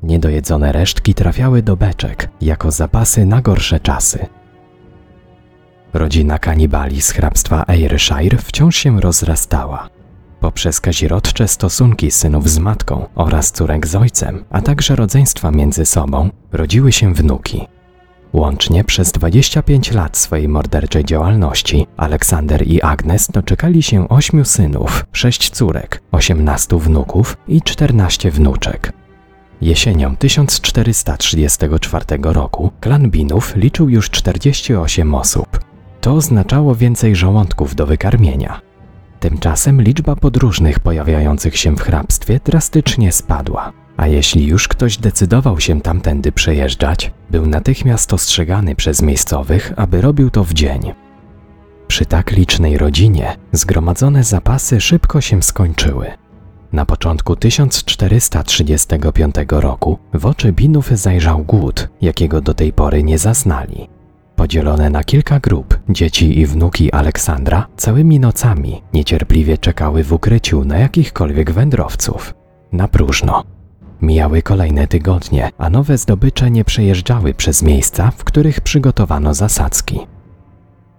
Niedojedzone 0.03 0.71
resztki 0.71 1.13
trafiały 1.13 1.61
do 1.61 1.75
beczek 1.75 2.29
jako 2.41 2.71
zapasy 2.71 3.25
na 3.25 3.41
gorsze 3.41 3.79
czasy. 3.79 4.25
Rodzina 5.93 6.39
kanibali 6.39 7.01
z 7.01 7.11
hrabstwa 7.11 7.63
Ayrshire 7.67 8.37
wciąż 8.37 8.75
się 8.75 9.01
rozrastała. 9.01 9.89
Poprzez 10.45 10.81
kazirodcze 10.81 11.47
stosunki 11.47 12.11
synów 12.11 12.49
z 12.49 12.59
matką 12.59 13.05
oraz 13.15 13.51
córek 13.51 13.87
z 13.87 13.95
ojcem, 13.95 14.43
a 14.49 14.61
także 14.61 14.95
rodzeństwa 14.95 15.51
między 15.51 15.85
sobą, 15.85 16.29
rodziły 16.51 16.91
się 16.91 17.13
wnuki. 17.13 17.67
Łącznie 18.33 18.83
przez 18.83 19.11
25 19.11 19.91
lat 19.91 20.17
swojej 20.17 20.47
morderczej 20.47 21.05
działalności 21.05 21.87
Aleksander 21.97 22.67
i 22.67 22.81
Agnes 22.81 23.27
doczekali 23.31 23.83
się 23.83 24.09
ośmiu 24.09 24.45
synów, 24.45 25.05
sześć 25.11 25.49
córek, 25.49 26.01
18 26.11 26.77
wnuków 26.79 27.37
i 27.47 27.61
14 27.61 28.31
wnuczek. 28.31 28.93
Jesienią 29.61 30.15
1434 30.15 32.05
roku 32.21 32.71
klan 32.81 33.09
Binów 33.09 33.55
liczył 33.55 33.89
już 33.89 34.09
48 34.09 35.15
osób, 35.15 35.59
to 36.01 36.13
oznaczało 36.13 36.75
więcej 36.75 37.15
żołądków 37.15 37.75
do 37.75 37.85
wykarmienia. 37.85 38.64
Tymczasem 39.29 39.81
liczba 39.81 40.15
podróżnych 40.15 40.79
pojawiających 40.79 41.57
się 41.57 41.75
w 41.75 41.81
hrabstwie 41.81 42.39
drastycznie 42.45 43.11
spadła, 43.11 43.73
a 43.97 44.07
jeśli 44.07 44.47
już 44.47 44.67
ktoś 44.67 44.97
decydował 44.97 45.59
się 45.59 45.81
tamtędy 45.81 46.31
przejeżdżać, 46.31 47.11
był 47.29 47.45
natychmiast 47.45 48.13
ostrzegany 48.13 48.75
przez 48.75 49.01
miejscowych, 49.01 49.73
aby 49.75 50.01
robił 50.01 50.29
to 50.29 50.43
w 50.43 50.53
dzień. 50.53 50.93
Przy 51.87 52.05
tak 52.05 52.31
licznej 52.31 52.77
rodzinie 52.77 53.37
zgromadzone 53.51 54.23
zapasy 54.23 54.81
szybko 54.81 55.21
się 55.21 55.43
skończyły. 55.43 56.07
Na 56.73 56.85
początku 56.85 57.35
1435 57.35 59.35
roku 59.49 59.99
w 60.13 60.25
oczy 60.25 60.51
Binów 60.51 60.89
zajrzał 60.89 61.43
głód, 61.43 61.89
jakiego 62.01 62.41
do 62.41 62.53
tej 62.53 62.73
pory 62.73 63.03
nie 63.03 63.17
zaznali. 63.17 63.94
Podzielone 64.35 64.89
na 64.89 65.03
kilka 65.03 65.39
grup, 65.39 65.79
dzieci 65.89 66.39
i 66.39 66.45
wnuki 66.45 66.91
Aleksandra 66.91 67.67
całymi 67.77 68.19
nocami 68.19 68.81
niecierpliwie 68.93 69.57
czekały 69.57 70.03
w 70.03 70.13
ukryciu 70.13 70.65
na 70.65 70.77
jakichkolwiek 70.77 71.51
wędrowców. 71.51 72.33
Na 72.71 72.87
próżno. 72.87 73.43
Mijały 74.01 74.41
kolejne 74.41 74.87
tygodnie, 74.87 75.49
a 75.57 75.69
nowe 75.69 75.97
zdobycze 75.97 76.51
nie 76.51 76.63
przejeżdżały 76.65 77.33
przez 77.33 77.63
miejsca, 77.63 78.11
w 78.11 78.23
których 78.23 78.61
przygotowano 78.61 79.33
zasadzki. 79.33 79.99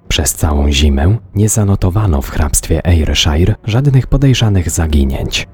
Przez 0.08 0.34
całą 0.34 0.72
zimę 0.72 1.16
nie 1.34 1.48
zanotowano 1.48 2.22
w 2.22 2.30
hrabstwie 2.30 2.86
Ayrshire 2.86 3.54
żadnych 3.64 4.06
podejrzanych 4.06 4.70
zaginięć. 4.70 5.48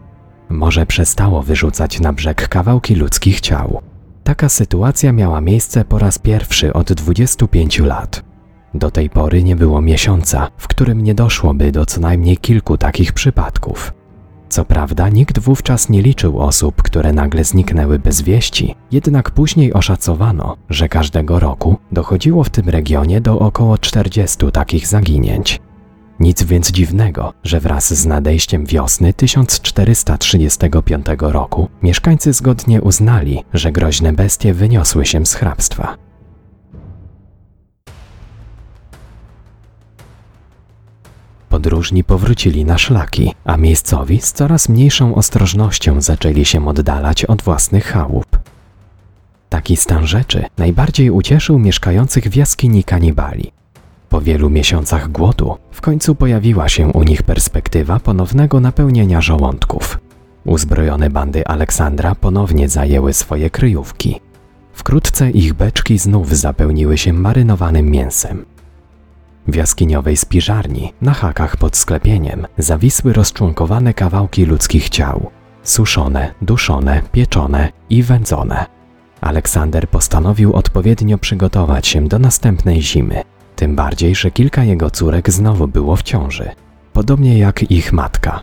Morze 0.49 0.87
przestało 0.87 1.43
wyrzucać 1.43 2.01
na 2.01 2.13
brzeg 2.13 2.49
kawałki 2.49 2.95
ludzkich 2.95 3.41
ciał. 3.41 3.83
Taka 4.25 4.49
sytuacja 4.49 5.13
miała 5.13 5.41
miejsce 5.41 5.85
po 5.85 5.99
raz 5.99 6.19
pierwszy 6.19 6.73
od 6.73 6.93
25 6.93 7.79
lat. 7.79 8.25
Do 8.75 8.91
tej 8.91 9.11
pory 9.11 9.43
nie 9.43 9.57
było 9.57 9.81
miesiąca, 9.81 10.49
w 10.57 10.69
którym 10.69 11.01
nie 11.01 11.15
doszłoby 11.15 11.73
do 11.73 11.87
co 11.87 12.01
najmniej 12.01 12.37
kilku 12.37 12.79
takich 12.79 13.13
przypadków. 13.13 13.93
Co 14.49 14.65
prawda, 14.65 15.09
nikt 15.09 15.39
wówczas 15.39 15.89
nie 15.89 16.03
liczył 16.03 16.39
osób, 16.41 16.83
które 16.83 17.13
nagle 17.13 17.45
zniknęły 17.45 17.99
bez 17.99 18.23
wieści, 18.23 18.75
jednak 18.93 19.31
później 19.31 19.73
oszacowano, 19.73 20.57
że 20.71 20.89
każdego 20.89 21.39
roku 21.39 21.77
dochodziło 21.93 22.45
w 22.45 22.51
tym 22.51 22.69
regionie 22.69 23.21
do 23.21 23.39
około 23.39 23.79
40 23.79 24.39
takich 24.53 24.87
zaginięć. 24.87 25.61
Nic 26.23 26.43
więc 26.43 26.71
dziwnego, 26.71 27.33
że 27.45 27.61
wraz 27.61 27.95
z 27.95 28.07
nadejściem 28.07 28.67
wiosny 28.67 29.13
1435 29.15 31.07
roku 31.19 31.69
mieszkańcy 31.83 32.33
zgodnie 32.33 32.83
uznali, 32.83 33.45
że 33.55 33.73
groźne 33.73 34.13
bestie 34.13 34.55
wyniosły 34.55 35.07
się 35.07 35.27
z 35.27 35.35
hrabstwa. 35.35 35.97
Podróżni 41.49 42.05
powrócili 42.05 42.65
na 42.65 42.79
szlaki, 42.79 43.35
a 43.45 43.57
miejscowi 43.57 44.21
z 44.21 44.33
coraz 44.33 44.69
mniejszą 44.69 45.15
ostrożnością 45.15 46.01
zaczęli 46.01 46.45
się 46.45 46.69
oddalać 46.69 47.25
od 47.25 47.43
własnych 47.43 47.85
chałup. 47.85 48.39
Taki 49.49 49.77
stan 49.77 50.07
rzeczy 50.07 50.45
najbardziej 50.59 51.11
ucieszył 51.11 51.59
mieszkających 51.59 52.25
w 52.25 52.37
jaskini 52.37 52.85
kanibali. 52.85 53.62
Po 54.13 54.21
wielu 54.21 54.51
miesiącach 54.51 55.09
głodu 55.09 55.57
w 55.71 55.81
końcu 55.81 56.15
pojawiła 56.15 56.69
się 56.69 56.89
u 56.89 57.03
nich 57.03 57.23
perspektywa 57.23 58.01
ponownego 58.01 58.61
napełnienia 58.61 59.21
żołądków. 59.21 59.99
Uzbrojone 60.45 61.11
bandy 61.11 61.47
Aleksandra 61.47 62.15
ponownie 62.15 62.69
zajęły 62.69 63.13
swoje 63.13 63.51
kryjówki. 63.51 64.21
Wkrótce 64.73 65.31
ich 65.31 65.55
beczki 65.55 65.99
znów 65.99 66.37
zapełniły 66.37 66.99
się 66.99 67.13
marynowanym 67.13 67.91
mięsem. 67.91 68.45
W 69.47 69.55
jaskiniowej 69.55 70.17
spiżarni, 70.17 70.93
na 71.01 71.13
hakach 71.13 71.57
pod 71.57 71.77
sklepieniem, 71.77 72.47
zawisły 72.59 73.13
rozczłonkowane 73.13 73.95
kawałki 73.95 74.45
ludzkich 74.45 74.89
ciał. 74.89 75.31
Suszone, 75.63 76.35
duszone, 76.43 77.03
pieczone 77.13 77.69
i 77.91 78.03
wędzone. 78.03 78.67
Aleksander 79.21 79.89
postanowił 79.89 80.53
odpowiednio 80.53 81.19
przygotować 81.19 81.87
się 81.87 82.09
do 82.09 82.19
następnej 82.19 82.83
zimy. 82.83 83.23
Tym 83.57 83.77
bardziej, 83.77 84.15
że 84.15 84.31
kilka 84.31 84.65
jego 84.65 84.91
córek 84.91 85.31
znowu 85.31 85.69
było 85.69 85.97
w 85.97 86.03
ciąży. 86.03 86.51
Podobnie 86.93 87.39
jak 87.39 87.71
ich 87.71 87.93
matka. 87.93 88.43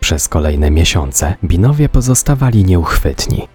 Przez 0.00 0.28
kolejne 0.28 0.70
miesiące 0.70 1.34
binowie 1.44 1.88
pozostawali 1.88 2.64
nieuchwytni. 2.64 3.48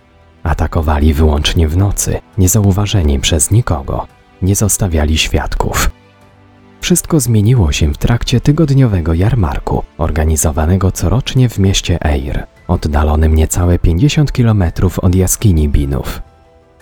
Atakowali 0.44 1.14
wyłącznie 1.14 1.68
w 1.68 1.78
nocy, 1.78 2.20
niezauważeni 2.38 3.20
przez 3.20 3.52
nikogo 3.52 4.08
nie 4.42 4.56
zostawiali 4.56 5.18
świadków. 5.18 5.92
Wszystko 6.82 7.20
zmieniło 7.20 7.72
się 7.72 7.94
w 7.94 7.98
trakcie 7.98 8.42
tygodniowego 8.42 9.14
jarmarku, 9.14 9.84
organizowanego 9.98 10.92
corocznie 10.92 11.50
w 11.50 11.60
mieście 11.60 12.06
Eir, 12.06 12.46
oddalonym 12.68 13.36
niecałe 13.36 13.80
50 13.80 14.32
km 14.32 14.64
od 15.02 15.16
jaskini 15.16 15.70
Binów. 15.70 16.22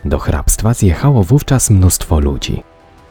Do 0.08 0.20
hrabstwa 0.20 0.74
zjechało 0.74 1.24
wówczas 1.24 1.70
mnóstwo 1.70 2.20
ludzi. 2.20 2.63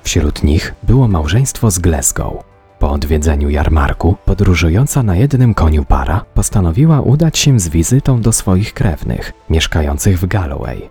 Wśród 0.03 0.43
nich 0.43 0.75
było 0.83 1.09
małżeństwo 1.09 1.71
z 1.71 1.79
Glasgow. 1.79 2.33
Po 2.79 2.91
odwiedzeniu 2.91 3.51
jarmarku, 3.51 4.17
podróżująca 4.25 5.03
na 5.03 5.17
jednym 5.17 5.55
koniu 5.55 5.85
para 5.85 6.25
postanowiła 6.35 7.01
udać 7.01 7.39
się 7.39 7.61
z 7.61 7.69
wizytą 7.69 8.21
do 8.21 8.33
swoich 8.33 8.75
krewnych, 8.75 9.33
mieszkających 9.51 10.19
w 10.19 10.27
Galloway. 10.27 10.89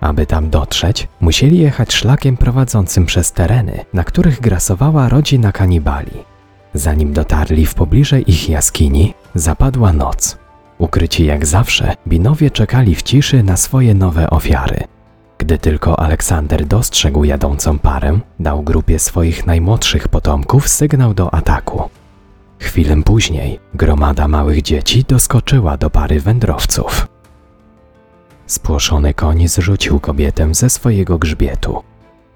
Aby 0.00 0.26
tam 0.26 0.50
dotrzeć, 0.50 1.08
musieli 1.20 1.58
jechać 1.58 1.92
szlakiem 1.92 2.36
prowadzącym 2.36 3.06
przez 3.06 3.32
tereny, 3.32 3.84
na 3.92 4.04
których 4.04 4.40
grasowała 4.40 5.08
rodzina 5.08 5.52
kanibali. 5.52 6.24
Zanim 6.74 7.12
dotarli 7.12 7.66
w 7.66 7.74
pobliże 7.74 8.20
ich 8.20 8.48
jaskini, 8.48 9.14
zapadła 9.34 9.92
noc. 9.92 10.38
Ukryci 10.78 11.26
jak 11.26 11.46
zawsze, 11.46 11.94
binowie 12.08 12.50
czekali 12.50 12.94
w 12.94 13.02
ciszy 13.02 13.42
na 13.42 13.56
swoje 13.56 13.94
nowe 13.94 14.30
ofiary. 14.30 14.84
Gdy 15.38 15.58
tylko 15.58 16.00
Aleksander 16.00 16.66
dostrzegł 16.66 17.24
jadącą 17.24 17.78
parę, 17.78 18.18
dał 18.40 18.62
grupie 18.62 18.98
swoich 18.98 19.46
najmłodszych 19.46 20.08
potomków 20.08 20.68
sygnał 20.68 21.14
do 21.14 21.34
ataku. 21.34 21.82
Chwilę 22.58 23.02
później 23.02 23.58
gromada 23.74 24.28
małych 24.28 24.62
dzieci 24.62 25.04
doskoczyła 25.08 25.76
do 25.76 25.90
pary 25.90 26.20
wędrowców. 26.20 27.08
Spłoszony 28.46 29.14
koń 29.14 29.48
zrzucił 29.48 30.00
kobietę 30.00 30.54
ze 30.54 30.70
swojego 30.70 31.18
grzbietu. 31.18 31.82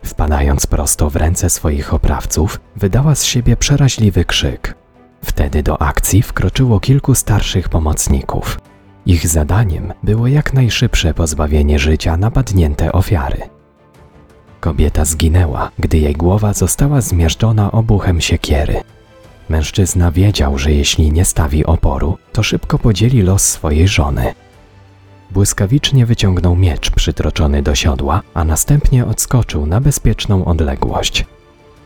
Wpadając 0.04 0.66
prosto 0.66 1.10
w 1.10 1.16
ręce 1.16 1.50
swoich 1.50 1.94
oprawców, 1.94 2.60
wydała 2.76 3.14
z 3.14 3.24
siebie 3.24 3.56
przeraźliwy 3.56 4.24
krzyk. 4.24 4.81
Wtedy 5.24 5.62
do 5.62 5.82
akcji 5.82 6.22
wkroczyło 6.22 6.80
kilku 6.80 7.14
starszych 7.14 7.68
pomocników. 7.68 8.60
Ich 9.06 9.28
zadaniem 9.28 9.92
było 10.02 10.26
jak 10.26 10.54
najszybsze 10.54 11.14
pozbawienie 11.14 11.78
życia 11.78 12.16
napadnięte 12.16 12.92
ofiary. 12.92 13.40
Kobieta 14.60 15.04
zginęła, 15.04 15.70
gdy 15.78 15.98
jej 15.98 16.14
głowa 16.14 16.52
została 16.52 17.00
zmiażdżona 17.00 17.72
obuchem 17.72 18.20
siekiery. 18.20 18.82
Mężczyzna 19.48 20.10
wiedział, 20.10 20.58
że 20.58 20.72
jeśli 20.72 21.12
nie 21.12 21.24
stawi 21.24 21.66
oporu, 21.66 22.18
to 22.32 22.42
szybko 22.42 22.78
podzieli 22.78 23.22
los 23.22 23.42
swojej 23.42 23.88
żony. 23.88 24.34
Błyskawicznie 25.30 26.06
wyciągnął 26.06 26.56
miecz 26.56 26.90
przytroczony 26.90 27.62
do 27.62 27.74
siodła, 27.74 28.22
a 28.34 28.44
następnie 28.44 29.06
odskoczył 29.06 29.66
na 29.66 29.80
bezpieczną 29.80 30.44
odległość. 30.44 31.26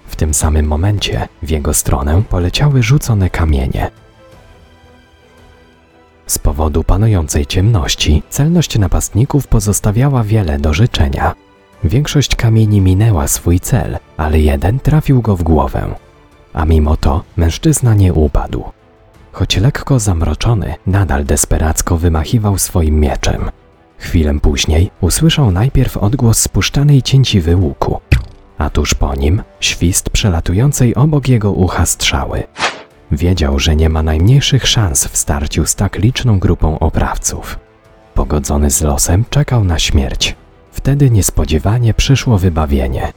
W 0.06 0.16
tym 0.16 0.34
samym 0.34 0.66
momencie 0.66 1.28
w 1.42 1.50
jego 1.50 1.74
stronę 1.74 2.22
poleciały 2.30 2.82
rzucone 2.82 3.30
kamienie. 3.30 3.90
Z 6.26 6.38
powodu 6.38 6.84
panującej 6.84 7.46
ciemności, 7.46 8.22
celność 8.30 8.78
napastników 8.78 9.46
pozostawiała 9.46 10.24
wiele 10.24 10.58
do 10.58 10.74
życzenia. 10.74 11.34
Większość 11.84 12.36
kamieni 12.36 12.80
minęła 12.80 13.28
swój 13.28 13.60
cel, 13.60 13.98
ale 14.16 14.40
jeden 14.40 14.80
trafił 14.80 15.22
go 15.22 15.36
w 15.36 15.42
głowę. 15.42 15.94
A 16.52 16.64
mimo 16.64 16.96
to 16.96 17.22
mężczyzna 17.36 17.94
nie 17.94 18.12
upadł. 18.12 18.64
Choć 19.32 19.56
lekko 19.56 19.98
zamroczony, 19.98 20.74
nadal 20.86 21.24
desperacko 21.24 21.96
wymachiwał 21.96 22.58
swoim 22.58 23.00
mieczem. 23.00 23.50
Chwilę 23.98 24.40
później 24.40 24.90
usłyszał 25.00 25.50
najpierw 25.50 25.96
odgłos 25.96 26.38
spuszczanej 26.38 27.02
cięciwy 27.02 27.56
łuku, 27.56 28.00
a 28.58 28.70
tuż 28.70 28.94
po 28.94 29.14
nim 29.14 29.42
świst 29.60 30.10
przelatującej 30.10 30.94
obok 30.94 31.28
jego 31.28 31.52
ucha 31.52 31.86
strzały. 31.86 32.42
Wiedział, 33.12 33.58
że 33.58 33.76
nie 33.76 33.88
ma 33.88 34.02
najmniejszych 34.02 34.68
szans 34.68 35.06
w 35.06 35.16
starciu 35.16 35.66
z 35.66 35.74
tak 35.74 35.98
liczną 35.98 36.38
grupą 36.38 36.78
oprawców. 36.78 37.58
Pogodzony 38.14 38.70
z 38.70 38.82
losem 38.82 39.24
czekał 39.30 39.64
na 39.64 39.78
śmierć. 39.78 40.36
Wtedy 40.72 41.10
niespodziewanie 41.10 41.94
przyszło 41.94 42.38
wybawienie. 42.38 43.12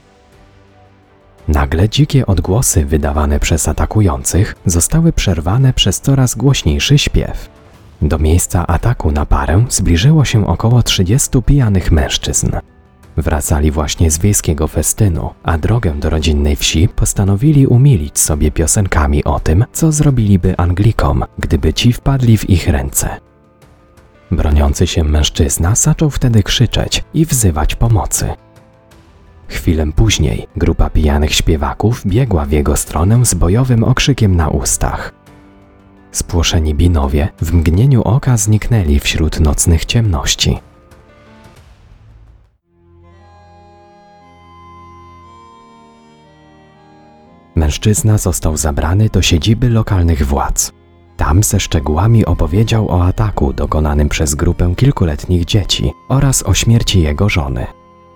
Nagle 1.47 1.89
dzikie 1.89 2.25
odgłosy 2.25 2.85
wydawane 2.85 3.39
przez 3.39 3.67
atakujących 3.67 4.55
zostały 4.65 5.13
przerwane 5.13 5.73
przez 5.73 6.01
coraz 6.01 6.35
głośniejszy 6.35 6.97
śpiew. 6.97 7.49
Do 8.01 8.19
miejsca 8.19 8.67
ataku 8.67 9.11
na 9.11 9.25
parę 9.25 9.65
zbliżyło 9.69 10.25
się 10.25 10.47
około 10.47 10.83
30 10.83 11.41
pijanych 11.41 11.91
mężczyzn. 11.91 12.51
Wracali 13.19 13.71
właśnie 13.71 14.11
z 14.11 14.17
wiejskiego 14.17 14.67
festynu, 14.67 15.29
a 15.43 15.57
drogę 15.57 15.93
do 15.93 16.09
rodzinnej 16.09 16.55
wsi 16.55 16.89
postanowili 16.89 17.67
umilić 17.67 18.19
sobie 18.19 18.51
piosenkami 18.51 19.23
o 19.23 19.39
tym, 19.39 19.65
co 19.71 19.91
zrobiliby 19.91 20.57
Anglikom, 20.57 21.23
gdyby 21.37 21.73
ci 21.73 21.93
wpadli 21.93 22.37
w 22.37 22.49
ich 22.49 22.67
ręce. 22.67 23.09
Broniący 24.31 24.87
się 24.87 25.03
mężczyzna 25.03 25.75
zaczął 25.75 26.09
wtedy 26.09 26.43
krzyczeć 26.43 27.03
i 27.13 27.25
wzywać 27.25 27.75
pomocy. 27.75 28.33
Chwilę 29.47 29.91
później 29.95 30.47
grupa 30.55 30.89
pijanych 30.89 31.33
śpiewaków 31.33 32.05
biegła 32.05 32.45
w 32.45 32.51
jego 32.51 32.75
stronę 32.75 33.25
z 33.25 33.33
bojowym 33.33 33.83
okrzykiem 33.83 34.35
na 34.35 34.49
ustach. 34.49 35.13
Spłoszeni 36.11 36.75
binowie 36.75 37.29
w 37.41 37.53
mgnieniu 37.53 38.01
oka 38.01 38.37
zniknęli 38.37 38.99
wśród 38.99 39.39
nocnych 39.39 39.85
ciemności. 39.85 40.59
Mężczyzna 47.59 48.17
został 48.17 48.57
zabrany 48.57 49.09
do 49.09 49.21
siedziby 49.21 49.69
lokalnych 49.69 50.25
władz. 50.25 50.71
Tam 51.17 51.43
ze 51.43 51.59
szczegółami 51.59 52.25
opowiedział 52.25 52.89
o 52.89 53.05
ataku 53.05 53.53
dokonanym 53.53 54.09
przez 54.09 54.35
grupę 54.35 54.73
kilkuletnich 54.75 55.45
dzieci 55.45 55.91
oraz 56.09 56.43
o 56.43 56.53
śmierci 56.53 57.01
jego 57.01 57.29
żony. 57.29 57.65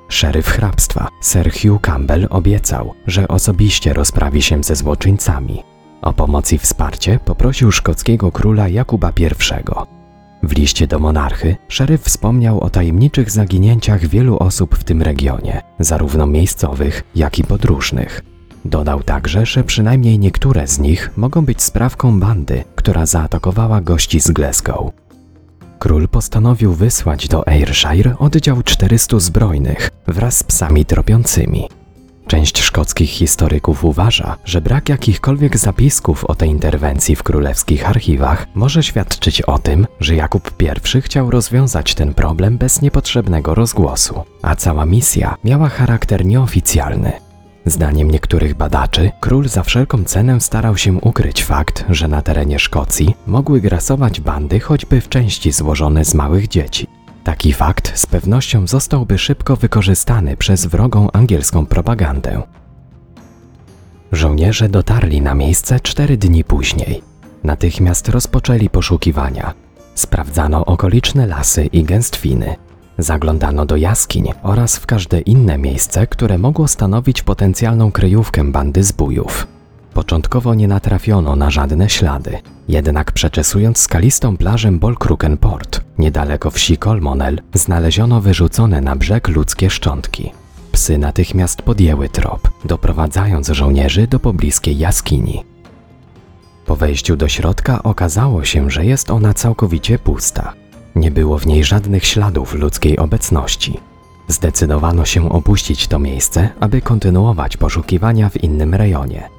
Szeryf 0.08 0.48
hrabstwa, 0.48 1.08
Sir 1.22 1.52
Hugh 1.54 1.82
Campbell 1.82 2.28
obiecał, 2.30 2.94
że 3.08 3.28
osobiście 3.28 3.94
rozprawi 3.94 4.42
się 4.42 4.64
ze 4.64 4.76
złoczyńcami. 4.76 5.64
O 6.02 6.14
pomoc 6.14 6.54
i 6.54 6.58
wsparcie 6.58 7.20
poprosił 7.26 7.72
szkockiego 7.72 8.32
króla 8.32 8.68
Jakuba 8.68 9.12
I. 9.18 9.26
W 10.44 10.52
liście 10.58 10.88
do 10.88 11.00
monarchy 11.00 11.56
szeryf 11.68 12.02
wspomniał 12.02 12.60
o 12.60 12.70
tajemniczych 12.70 13.32
zaginięciach 13.32 14.06
wielu 14.08 14.38
osób 14.38 14.76
w 14.76 14.84
tym 14.84 15.02
regionie, 15.02 15.62
zarówno 15.80 16.28
miejscowych, 16.28 17.04
jak 17.16 17.40
i 17.40 17.44
podróżnych. 17.44 18.33
Dodał 18.66 19.04
także, 19.04 19.46
że 19.46 19.64
przynajmniej 19.64 20.20
niektóre 20.20 20.68
z 20.68 20.80
nich 20.80 21.12
mogą 21.18 21.46
być 21.46 21.62
sprawką 21.62 22.20
bandy, 22.20 22.64
która 22.76 23.06
zaatakowała 23.06 23.82
gości 23.82 24.20
z 24.20 24.32
Glasgow. 24.32 24.92
Król 25.80 26.08
postanowił 26.08 26.74
wysłać 26.74 27.28
do 27.28 27.48
Ayrshire 27.48 28.16
oddział 28.20 28.64
400 28.64 29.20
zbrojnych 29.20 29.90
wraz 30.08 30.38
z 30.38 30.44
psami 30.44 30.86
tropiącymi. 30.86 31.68
Część 32.28 32.62
szkockich 32.62 33.10
historyków 33.10 33.84
uważa, 33.84 34.38
że 34.46 34.62
brak 34.62 34.90
jakichkolwiek 34.90 35.58
zapisków 35.58 36.26
o 36.26 36.36
tej 36.36 36.50
interwencji 36.50 37.16
w 37.16 37.24
królewskich 37.24 37.90
archiwach 37.90 38.48
może 38.56 38.84
świadczyć 38.84 39.42
o 39.42 39.60
tym, 39.60 39.88
że 40.00 40.16
Jakub 40.16 40.52
I 40.98 41.02
chciał 41.02 41.32
rozwiązać 41.32 41.96
ten 41.96 42.14
problem 42.14 42.58
bez 42.58 42.82
niepotrzebnego 42.82 43.56
rozgłosu, 43.56 44.24
a 44.42 44.56
cała 44.56 44.86
misja 44.86 45.38
miała 45.44 45.70
charakter 45.70 46.26
nieoficjalny. 46.26 47.23
Zdaniem 47.66 48.12
niektórych 48.12 48.56
badaczy, 48.56 49.12
król 49.20 49.48
za 49.50 49.64
wszelką 49.64 50.04
cenę 50.04 50.42
starał 50.42 50.78
się 50.78 50.94
ukryć 50.94 51.44
fakt, 51.44 51.86
że 51.90 52.08
na 52.08 52.22
terenie 52.22 52.60
Szkocji 52.60 53.16
mogły 53.28 53.62
grasować 53.62 54.22
bandy 54.22 54.60
choćby 54.60 55.02
w 55.02 55.10
części 55.10 55.52
złożone 55.52 56.06
z 56.06 56.14
małych 56.14 56.48
dzieci. 56.48 56.88
Taki 57.24 57.54
fakt 57.54 58.00
z 58.00 58.06
pewnością 58.06 58.68
zostałby 58.68 59.18
szybko 59.18 59.56
wykorzystany 59.56 60.38
przez 60.38 60.66
wrogą 60.66 61.12
angielską 61.12 61.66
propagandę. 61.66 62.42
Żołnierze 64.12 64.70
dotarli 64.70 65.22
na 65.22 65.36
miejsce 65.36 65.80
cztery 65.80 66.18
dni 66.18 66.44
później. 66.44 67.02
Natychmiast 67.44 68.10
rozpoczęli 68.10 68.70
poszukiwania. 68.70 69.54
Sprawdzano 69.96 70.66
okoliczne 70.66 71.28
lasy 71.28 71.66
i 71.66 71.84
gęstwiny. 71.84 72.56
Zaglądano 72.98 73.66
do 73.66 73.76
jaskiń 73.76 74.34
oraz 74.44 74.78
w 74.78 74.86
każde 74.86 75.20
inne 75.20 75.58
miejsce, 75.58 76.08
które 76.08 76.38
mogło 76.38 76.68
stanowić 76.68 77.22
potencjalną 77.22 77.92
kryjówkę 77.92 78.52
bandy 78.52 78.84
zbójów. 78.84 79.48
Początkowo 79.94 80.54
nie 80.54 80.68
natrafiono 80.68 81.36
na 81.36 81.52
żadne 81.52 81.90
ślady, 81.90 82.40
jednak 82.68 83.12
przeczesując 83.12 83.78
skalistą 83.78 84.38
plażę 84.38 84.72
Bolkrukenport, 84.72 85.82
niedaleko 85.98 86.52
wsi 86.52 86.78
Kolmonel, 86.78 87.42
znaleziono 87.54 88.22
wyrzucone 88.22 88.82
na 88.82 88.96
brzeg 88.96 89.28
ludzkie 89.28 89.70
szczątki. 89.70 90.32
Psy 90.72 90.98
natychmiast 90.98 91.62
podjęły 91.62 92.10
trop, 92.10 92.50
doprowadzając 92.66 93.48
żołnierzy 93.48 94.08
do 94.08 94.20
pobliskiej 94.20 94.78
jaskini. 94.78 95.44
Po 96.66 96.76
wejściu 96.76 97.16
do 97.16 97.28
środka 97.28 97.84
okazało 97.84 98.44
się, 98.44 98.70
że 98.70 98.86
jest 98.86 99.10
ona 99.10 99.34
całkowicie 99.34 100.00
pusta. 100.00 100.54
Nie 100.96 101.12
było 101.12 101.40
w 101.40 101.48
niej 101.48 101.64
żadnych 101.64 102.06
śladów 102.06 102.54
ludzkiej 102.54 102.98
obecności. 102.98 103.80
Zdecydowano 104.28 105.06
się 105.06 105.30
opuścić 105.30 105.88
to 105.88 106.00
miejsce, 106.00 106.50
aby 106.60 106.82
kontynuować 106.82 107.58
poszukiwania 107.58 108.30
w 108.30 108.44
innym 108.44 108.74
rejonie. 108.74 109.30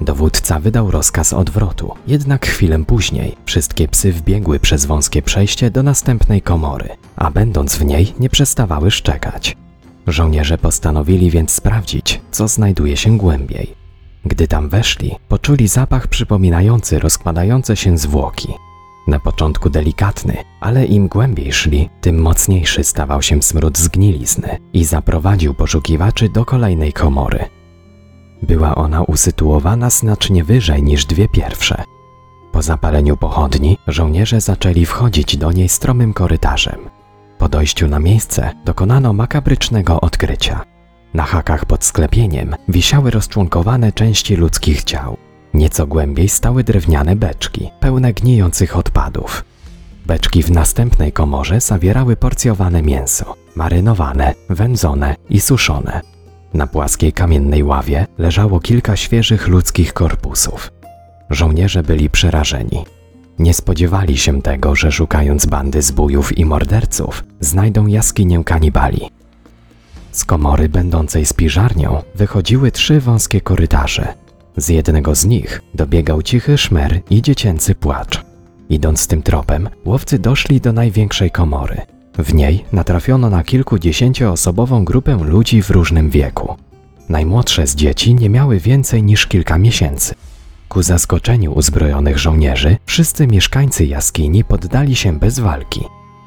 Dowódca 0.00 0.60
wydał 0.60 0.90
rozkaz 0.90 1.32
odwrotu, 1.32 1.94
jednak 2.06 2.46
chwilę 2.46 2.84
później 2.84 3.36
wszystkie 3.44 3.88
psy 3.88 4.12
wbiegły 4.12 4.60
przez 4.60 4.86
wąskie 4.86 5.22
przejście 5.22 5.70
do 5.70 5.82
następnej 5.82 6.42
komory, 6.42 6.88
a 7.16 7.30
będąc 7.30 7.76
w 7.76 7.84
niej 7.84 8.14
nie 8.20 8.28
przestawały 8.28 8.90
szczekać. 8.90 9.56
Żołnierze 10.06 10.58
postanowili 10.58 11.30
więc 11.30 11.50
sprawdzić, 11.50 12.20
co 12.30 12.48
znajduje 12.48 12.96
się 12.96 13.18
głębiej. 13.18 13.74
Gdy 14.24 14.48
tam 14.48 14.68
weszli, 14.68 15.16
poczuli 15.28 15.68
zapach 15.68 16.06
przypominający 16.06 16.98
rozkładające 16.98 17.76
się 17.76 17.98
zwłoki. 17.98 18.48
Na 19.10 19.20
początku 19.20 19.70
delikatny, 19.70 20.36
ale 20.60 20.86
im 20.86 21.08
głębiej 21.08 21.52
szli, 21.52 21.90
tym 22.00 22.18
mocniejszy 22.22 22.84
stawał 22.84 23.22
się 23.22 23.42
smród 23.42 23.78
zgnilizny 23.78 24.58
i 24.72 24.84
zaprowadził 24.84 25.54
poszukiwaczy 25.54 26.28
do 26.28 26.44
kolejnej 26.44 26.92
komory. 26.92 27.44
Była 28.42 28.74
ona 28.74 29.02
usytuowana 29.02 29.90
znacznie 29.90 30.44
wyżej 30.44 30.82
niż 30.82 31.06
dwie 31.06 31.28
pierwsze. 31.28 31.84
Po 32.52 32.62
zapaleniu 32.62 33.16
pochodni 33.16 33.78
żołnierze 33.86 34.40
zaczęli 34.40 34.86
wchodzić 34.86 35.36
do 35.36 35.52
niej 35.52 35.68
stromym 35.68 36.12
korytarzem. 36.12 36.80
Po 37.38 37.48
dojściu 37.48 37.88
na 37.88 37.98
miejsce 37.98 38.52
dokonano 38.64 39.12
makabrycznego 39.12 40.00
odkrycia. 40.00 40.64
Na 41.14 41.22
hakach 41.22 41.64
pod 41.64 41.84
sklepieniem 41.84 42.56
wisiały 42.68 43.10
rozczłonkowane 43.10 43.92
części 43.92 44.36
ludzkich 44.36 44.84
ciał. 44.84 45.29
Nieco 45.54 45.86
głębiej 45.86 46.28
stały 46.28 46.64
drewniane 46.64 47.16
beczki, 47.16 47.70
pełne 47.80 48.12
gnijących 48.12 48.76
odpadów. 48.76 49.44
Beczki 50.06 50.42
w 50.42 50.50
następnej 50.50 51.12
komorze 51.12 51.60
zawierały 51.60 52.16
porcjowane 52.16 52.82
mięso, 52.82 53.34
marynowane, 53.54 54.34
wędzone 54.48 55.16
i 55.30 55.40
suszone. 55.40 56.00
Na 56.54 56.66
płaskiej 56.66 57.12
kamiennej 57.12 57.62
ławie 57.62 58.06
leżało 58.18 58.60
kilka 58.60 58.96
świeżych 58.96 59.48
ludzkich 59.48 59.92
korpusów. 59.92 60.72
Żołnierze 61.30 61.82
byli 61.82 62.10
przerażeni. 62.10 62.84
Nie 63.38 63.54
spodziewali 63.54 64.16
się 64.18 64.42
tego, 64.42 64.76
że 64.76 64.92
szukając 64.92 65.46
bandy 65.46 65.82
zbójów 65.82 66.38
i 66.38 66.44
morderców, 66.44 67.24
znajdą 67.40 67.86
jaskinię 67.86 68.44
kanibali. 68.44 69.10
Z 70.12 70.24
komory 70.24 70.68
będącej 70.68 71.26
spiżarnią 71.26 72.02
wychodziły 72.14 72.70
trzy 72.70 73.00
wąskie 73.00 73.40
korytarze. 73.40 74.14
Z 74.60 74.68
jednego 74.68 75.14
z 75.14 75.24
nich 75.24 75.62
dobiegał 75.74 76.22
cichy 76.22 76.58
szmer 76.58 77.00
i 77.10 77.22
dziecięcy 77.22 77.74
płacz. 77.74 78.24
Idąc 78.70 79.06
tym 79.06 79.22
tropem, 79.22 79.68
łowcy 79.84 80.18
doszli 80.18 80.60
do 80.60 80.72
największej 80.72 81.30
komory, 81.30 81.80
w 82.18 82.34
niej 82.34 82.64
natrafiono 82.72 83.30
na 83.30 83.44
kilkudziesięcioosobową 83.44 84.84
grupę 84.84 85.18
ludzi 85.22 85.62
w 85.62 85.70
różnym 85.70 86.10
wieku. 86.10 86.56
Najmłodsze 87.08 87.66
z 87.66 87.74
dzieci 87.74 88.14
nie 88.14 88.30
miały 88.30 88.58
więcej 88.58 89.02
niż 89.02 89.26
kilka 89.26 89.58
miesięcy. 89.58 90.14
Ku 90.68 90.82
zaskoczeniu 90.82 91.52
uzbrojonych 91.52 92.18
żołnierzy, 92.18 92.76
wszyscy 92.86 93.26
mieszkańcy 93.26 93.86
jaskini 93.86 94.44
poddali 94.44 94.96
się 94.96 95.18
bez 95.18 95.38
walki. 95.38 95.80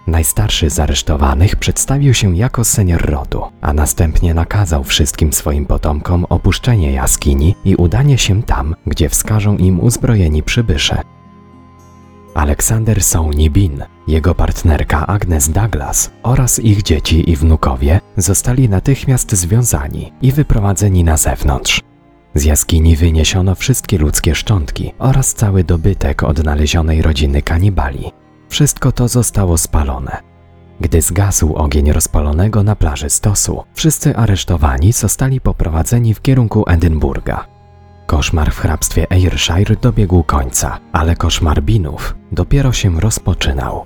Najstarszy 0.07 0.69
z 0.69 0.79
aresztowanych 0.79 1.55
przedstawił 1.55 2.13
się 2.13 2.37
jako 2.37 2.63
senior 2.63 3.05
rodu, 3.05 3.41
a 3.61 3.73
następnie 3.73 4.33
nakazał 4.33 4.83
wszystkim 4.83 5.33
swoim 5.33 5.65
potomkom 5.65 6.25
opuszczenie 6.29 6.91
jaskini 6.91 7.55
i 7.65 7.75
udanie 7.75 8.17
się 8.17 8.43
tam, 8.43 8.75
gdzie 8.87 9.09
wskażą 9.09 9.57
im 9.57 9.79
uzbrojeni 9.79 10.43
przybysze. 10.43 11.01
Aleksander 12.33 13.03
Souni-Bin, 13.03 13.83
jego 14.07 14.35
partnerka 14.35 15.07
Agnes 15.07 15.49
Douglas 15.49 16.11
oraz 16.23 16.59
ich 16.59 16.83
dzieci 16.83 17.31
i 17.31 17.35
wnukowie 17.35 17.99
zostali 18.17 18.69
natychmiast 18.69 19.31
związani 19.31 20.13
i 20.21 20.31
wyprowadzeni 20.31 21.03
na 21.03 21.17
zewnątrz. 21.17 21.81
Z 22.35 22.43
jaskini 22.43 22.95
wyniesiono 22.95 23.55
wszystkie 23.55 23.97
ludzkie 23.97 24.35
szczątki 24.35 24.93
oraz 24.99 25.33
cały 25.33 25.63
dobytek 25.63 26.23
odnalezionej 26.23 27.01
rodziny 27.01 27.41
kanibali. 27.41 28.22
Wszystko 28.53 28.91
to 28.91 29.07
zostało 29.07 29.57
spalone. 29.57 30.17
Gdy 30.81 31.01
zgasł 31.01 31.53
ogień 31.53 31.91
rozpalonego 31.91 32.63
na 32.63 32.75
plaży 32.75 33.09
stosu, 33.09 33.63
wszyscy 33.73 34.15
aresztowani 34.15 34.91
zostali 34.91 35.41
poprowadzeni 35.41 36.13
w 36.13 36.21
kierunku 36.21 36.63
Edynburga. 36.67 37.45
Koszmar 38.05 38.51
w 38.51 38.59
hrabstwie 38.59 39.11
Ayrshire 39.11 39.75
dobiegł 39.81 40.23
końca, 40.23 40.79
ale 40.91 41.15
koszmar 41.15 41.63
Binów 41.63 42.15
dopiero 42.31 42.71
się 42.71 42.99
rozpoczynał. 42.99 43.85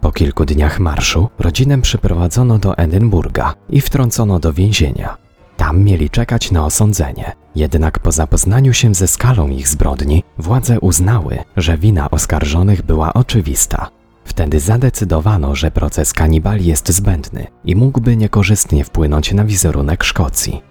Po 0.00 0.12
kilku 0.12 0.44
dniach 0.44 0.80
marszu 0.80 1.28
rodzinę 1.38 1.80
przyprowadzono 1.80 2.58
do 2.58 2.78
Edynburga 2.78 3.54
i 3.70 3.80
wtrącono 3.80 4.38
do 4.38 4.52
więzienia. 4.52 5.25
Tam 5.56 5.84
mieli 5.84 6.10
czekać 6.10 6.50
na 6.50 6.64
osądzenie. 6.66 7.32
Jednak 7.54 7.98
po 7.98 8.12
zapoznaniu 8.12 8.72
się 8.72 8.94
ze 8.94 9.08
skalą 9.08 9.48
ich 9.48 9.68
zbrodni, 9.68 10.24
władze 10.38 10.80
uznały, 10.80 11.38
że 11.56 11.78
wina 11.78 12.10
oskarżonych 12.10 12.82
była 12.82 13.12
oczywista. 13.12 13.88
Wtedy 14.24 14.60
zadecydowano, 14.60 15.54
że 15.54 15.70
proces 15.70 16.12
kanibali 16.12 16.66
jest 16.66 16.92
zbędny 16.92 17.46
i 17.64 17.76
mógłby 17.76 18.16
niekorzystnie 18.16 18.84
wpłynąć 18.84 19.32
na 19.32 19.44
wizerunek 19.44 20.04
Szkocji. 20.04 20.62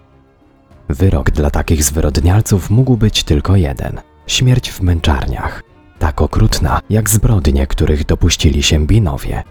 Wyrok 0.89 1.31
dla 1.31 1.49
takich 1.49 1.83
zwyrodnialców 1.83 2.69
mógł 2.69 2.97
być 2.97 3.23
tylko 3.23 3.55
jeden 3.55 4.01
śmierć 4.27 4.71
w 4.71 4.81
męczarniach, 4.81 5.63
tak 5.99 6.21
okrutna 6.21 6.79
jak 6.89 7.09
zbrodnie, 7.09 7.67
których 7.67 8.05
dopuścili 8.05 8.63
się 8.63 8.87
Binowie. 8.87 9.43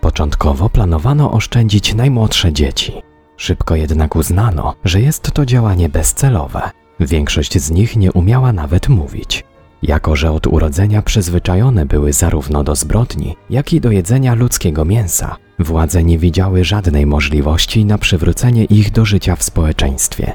Początkowo 0.00 0.70
planowano 0.70 1.32
oszczędzić 1.32 1.94
najmłodsze 1.94 2.52
dzieci. 2.52 2.92
Szybko 3.36 3.76
jednak 3.76 4.16
uznano, 4.16 4.74
że 4.84 5.00
jest 5.00 5.30
to 5.30 5.46
działanie 5.46 5.88
bezcelowe. 5.88 6.70
Większość 7.00 7.58
z 7.58 7.70
nich 7.70 7.96
nie 7.96 8.12
umiała 8.12 8.52
nawet 8.52 8.88
mówić. 8.88 9.44
Jako, 9.82 10.16
że 10.16 10.32
od 10.32 10.46
urodzenia 10.46 11.02
przyzwyczajone 11.02 11.86
były 11.86 12.12
zarówno 12.12 12.64
do 12.64 12.74
zbrodni, 12.74 13.36
jak 13.50 13.72
i 13.72 13.80
do 13.80 13.90
jedzenia 13.90 14.34
ludzkiego 14.34 14.84
mięsa, 14.84 15.36
władze 15.58 16.04
nie 16.04 16.18
widziały 16.18 16.64
żadnej 16.64 17.06
możliwości 17.06 17.84
na 17.84 17.98
przywrócenie 17.98 18.64
ich 18.64 18.92
do 18.92 19.04
życia 19.04 19.36
w 19.36 19.42
społeczeństwie. 19.42 20.32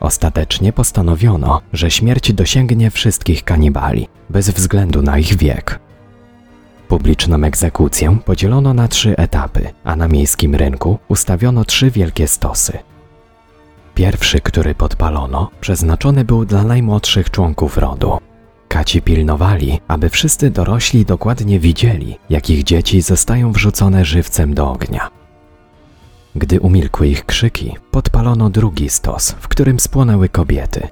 Ostatecznie 0.00 0.72
postanowiono, 0.72 1.60
że 1.72 1.90
śmierć 1.90 2.32
dosięgnie 2.32 2.90
wszystkich 2.90 3.44
kanibali, 3.44 4.08
bez 4.30 4.50
względu 4.50 5.02
na 5.02 5.18
ich 5.18 5.36
wiek. 5.36 5.80
Publiczną 6.92 7.44
egzekucję 7.44 8.18
podzielono 8.24 8.74
na 8.74 8.88
trzy 8.88 9.16
etapy, 9.16 9.70
a 9.84 9.96
na 9.96 10.08
miejskim 10.08 10.54
rynku 10.54 10.98
ustawiono 11.08 11.64
trzy 11.64 11.90
wielkie 11.90 12.28
stosy. 12.28 12.78
Pierwszy, 13.94 14.40
który 14.40 14.74
podpalono, 14.74 15.50
przeznaczony 15.60 16.24
był 16.24 16.44
dla 16.44 16.64
najmłodszych 16.64 17.30
członków 17.30 17.78
rodu. 17.78 18.18
Kaci 18.68 19.02
pilnowali, 19.02 19.80
aby 19.88 20.08
wszyscy 20.08 20.50
dorośli 20.50 21.04
dokładnie 21.04 21.60
widzieli, 21.60 22.18
jak 22.30 22.50
ich 22.50 22.64
dzieci 22.64 23.02
zostają 23.02 23.52
wrzucone 23.52 24.04
żywcem 24.04 24.54
do 24.54 24.70
ognia. 24.70 25.10
Gdy 26.34 26.60
umilkły 26.60 27.08
ich 27.08 27.26
krzyki, 27.26 27.76
podpalono 27.90 28.50
drugi 28.50 28.88
stos, 28.88 29.30
w 29.40 29.48
którym 29.48 29.80
spłonęły 29.80 30.28
kobiety. 30.28 30.88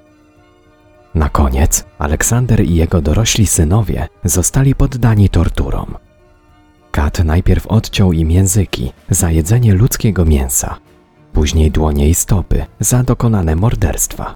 Na 1.15 1.29
koniec 1.29 1.85
Aleksander 1.99 2.63
i 2.63 2.75
jego 2.75 3.01
dorośli 3.01 3.47
synowie 3.47 4.07
zostali 4.23 4.75
poddani 4.75 5.29
torturom. 5.29 5.95
Kat 6.91 7.23
najpierw 7.23 7.67
odciął 7.67 8.13
im 8.13 8.31
języki 8.31 8.91
za 9.09 9.31
jedzenie 9.31 9.73
ludzkiego 9.73 10.25
mięsa, 10.25 10.77
później 11.33 11.71
dłonie 11.71 12.09
i 12.09 12.15
stopy 12.15 12.65
za 12.79 13.03
dokonane 13.03 13.55
morderstwa. 13.55 14.35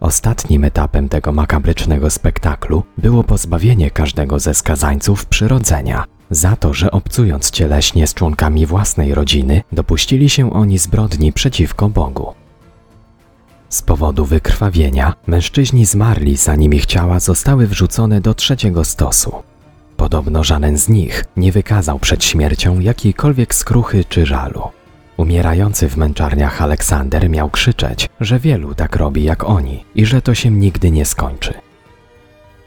Ostatnim 0.00 0.64
etapem 0.64 1.08
tego 1.08 1.32
makabrycznego 1.32 2.10
spektaklu 2.10 2.82
było 2.98 3.24
pozbawienie 3.24 3.90
każdego 3.90 4.38
ze 4.38 4.54
skazańców 4.54 5.26
przyrodzenia, 5.26 6.04
za 6.30 6.56
to, 6.56 6.74
że 6.74 6.90
obcując 6.90 7.50
cieleśnie 7.50 8.06
z 8.06 8.14
członkami 8.14 8.66
własnej 8.66 9.14
rodziny, 9.14 9.62
dopuścili 9.72 10.28
się 10.28 10.52
oni 10.52 10.78
zbrodni 10.78 11.32
przeciwko 11.32 11.88
Bogu. 11.88 12.43
Z 13.74 13.82
powodu 13.82 14.24
wykrwawienia 14.24 15.14
mężczyźni 15.26 15.86
zmarli, 15.86 16.36
zanim 16.36 16.74
ich 16.74 16.86
ciała 16.86 17.20
zostały 17.20 17.66
wrzucone 17.66 18.20
do 18.20 18.34
trzeciego 18.34 18.84
stosu. 18.84 19.32
Podobno 19.96 20.44
żaden 20.44 20.78
z 20.78 20.88
nich 20.88 21.24
nie 21.36 21.52
wykazał 21.52 21.98
przed 21.98 22.24
śmiercią 22.24 22.80
jakiejkolwiek 22.80 23.54
skruchy 23.54 24.04
czy 24.04 24.26
żalu. 24.26 24.62
Umierający 25.16 25.88
w 25.88 25.96
męczarniach 25.96 26.62
Aleksander 26.62 27.30
miał 27.30 27.50
krzyczeć, 27.50 28.08
że 28.20 28.38
wielu 28.38 28.74
tak 28.74 28.96
robi 28.96 29.24
jak 29.24 29.44
oni 29.44 29.84
i 29.94 30.06
że 30.06 30.22
to 30.22 30.34
się 30.34 30.50
nigdy 30.50 30.90
nie 30.90 31.04
skończy. 31.04 31.54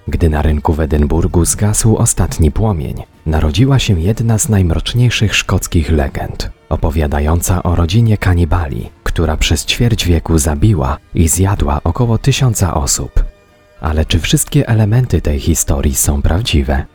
Gdy 0.07 0.29
na 0.29 0.41
rynku 0.41 0.73
w 0.73 0.79
Edynburgu 0.79 1.45
zgasł 1.45 1.95
ostatni 1.95 2.51
płomień, 2.51 3.03
narodziła 3.25 3.79
się 3.79 4.01
jedna 4.01 4.37
z 4.37 4.49
najmroczniejszych 4.49 5.35
szkockich 5.35 5.91
legend, 5.91 6.49
opowiadająca 6.69 7.63
o 7.63 7.75
rodzinie 7.75 8.17
kanibali, 8.17 8.89
która 9.17 9.37
przez 9.37 9.65
ćwierć 9.65 10.05
wieku 10.05 10.37
zabiła 10.37 10.97
i 11.15 11.27
zjadła 11.27 11.79
około 11.83 12.17
tysiąca 12.17 12.73
osób. 12.73 13.23
Ale 13.81 14.05
czy 14.05 14.19
wszystkie 14.19 14.67
elementy 14.67 15.21
tej 15.21 15.39
historii 15.39 15.95
są 15.95 16.21
prawdziwe? 16.21 16.85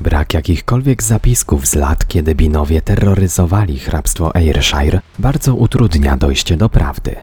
Brak 0.00 0.34
jakichkolwiek 0.34 1.02
zapisków 1.02 1.66
z 1.66 1.74
lat, 1.74 2.06
kiedy 2.08 2.34
Binowie 2.34 2.82
terroryzowali 2.82 3.78
hrabstwo 3.78 4.36
Ayrshire, 4.36 5.00
bardzo 5.18 5.54
utrudnia 5.54 6.16
dojście 6.16 6.56
do 6.56 6.68
prawdy. 6.68 7.16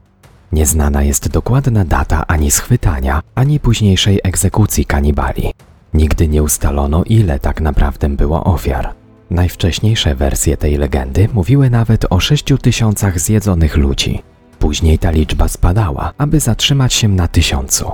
Nieznana 0.51 1.03
jest 1.03 1.29
dokładna 1.29 1.85
data 1.85 2.27
ani 2.27 2.51
schwytania, 2.51 3.21
ani 3.35 3.59
późniejszej 3.59 4.19
egzekucji 4.23 4.85
kanibali. 4.85 5.53
Nigdy 5.93 6.27
nie 6.27 6.43
ustalono, 6.43 7.03
ile 7.03 7.39
tak 7.39 7.61
naprawdę 7.61 8.09
było 8.09 8.43
ofiar. 8.43 9.04
Najwcześniejsze 9.29 10.15
wersje 10.15 10.57
tej 10.57 10.77
legendy 10.77 11.29
mówiły 11.33 11.69
nawet 11.69 12.05
o 12.09 12.19
6 12.19 12.45
tysiącach 12.61 13.19
zjedzonych 13.19 13.77
ludzi. 13.77 14.21
Później 14.59 14.99
ta 14.99 15.11
liczba 15.11 15.47
spadała, 15.47 16.11
aby 16.17 16.39
zatrzymać 16.39 16.93
się 16.93 17.07
na 17.07 17.27
tysiącu. 17.27 17.91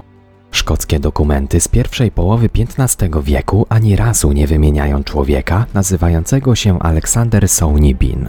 Szkockie 0.51 0.99
dokumenty 0.99 1.59
z 1.59 1.67
pierwszej 1.67 2.11
połowy 2.11 2.49
XV 2.79 3.09
wieku 3.23 3.65
ani 3.69 3.95
razu 3.95 4.31
nie 4.31 4.47
wymieniają 4.47 5.03
człowieka 5.03 5.65
nazywającego 5.73 6.55
się 6.55 6.79
Aleksander 6.79 7.43
Sowney-Bean. 7.43 8.27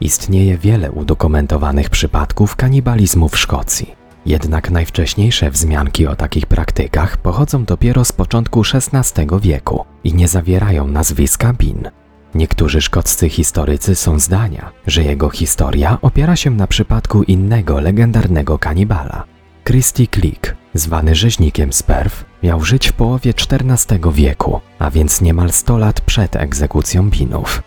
Istnieje 0.00 0.58
wiele 0.58 0.92
udokumentowanych 0.92 1.90
przypadków 1.90 2.56
kanibalizmu 2.56 3.28
w 3.28 3.38
Szkocji. 3.38 3.97
Jednak 4.28 4.70
najwcześniejsze 4.70 5.50
wzmianki 5.50 6.06
o 6.06 6.16
takich 6.16 6.46
praktykach 6.46 7.16
pochodzą 7.16 7.64
dopiero 7.64 8.04
z 8.04 8.12
początku 8.12 8.62
XVI 8.74 9.26
wieku 9.40 9.84
i 10.04 10.14
nie 10.14 10.28
zawierają 10.28 10.88
nazwiska 10.88 11.52
Bean. 11.52 11.90
Niektórzy 12.34 12.80
szkoccy 12.80 13.28
historycy 13.28 13.94
są 13.94 14.18
zdania, 14.18 14.70
że 14.86 15.04
jego 15.04 15.30
historia 15.30 15.98
opiera 16.02 16.36
się 16.36 16.50
na 16.50 16.66
przypadku 16.66 17.22
innego 17.22 17.80
legendarnego 17.80 18.58
kanibala. 18.58 19.24
Christy 19.64 20.06
Click, 20.06 20.54
zwany 20.74 21.14
rzeźnikiem 21.14 21.72
z 21.72 21.82
Perth, 21.82 22.24
miał 22.42 22.64
żyć 22.64 22.88
w 22.88 22.92
połowie 22.92 23.30
XIV 23.30 24.12
wieku, 24.12 24.60
a 24.78 24.90
więc 24.90 25.20
niemal 25.20 25.52
100 25.52 25.78
lat 25.78 26.00
przed 26.00 26.36
egzekucją 26.36 27.10
Binów. 27.10 27.62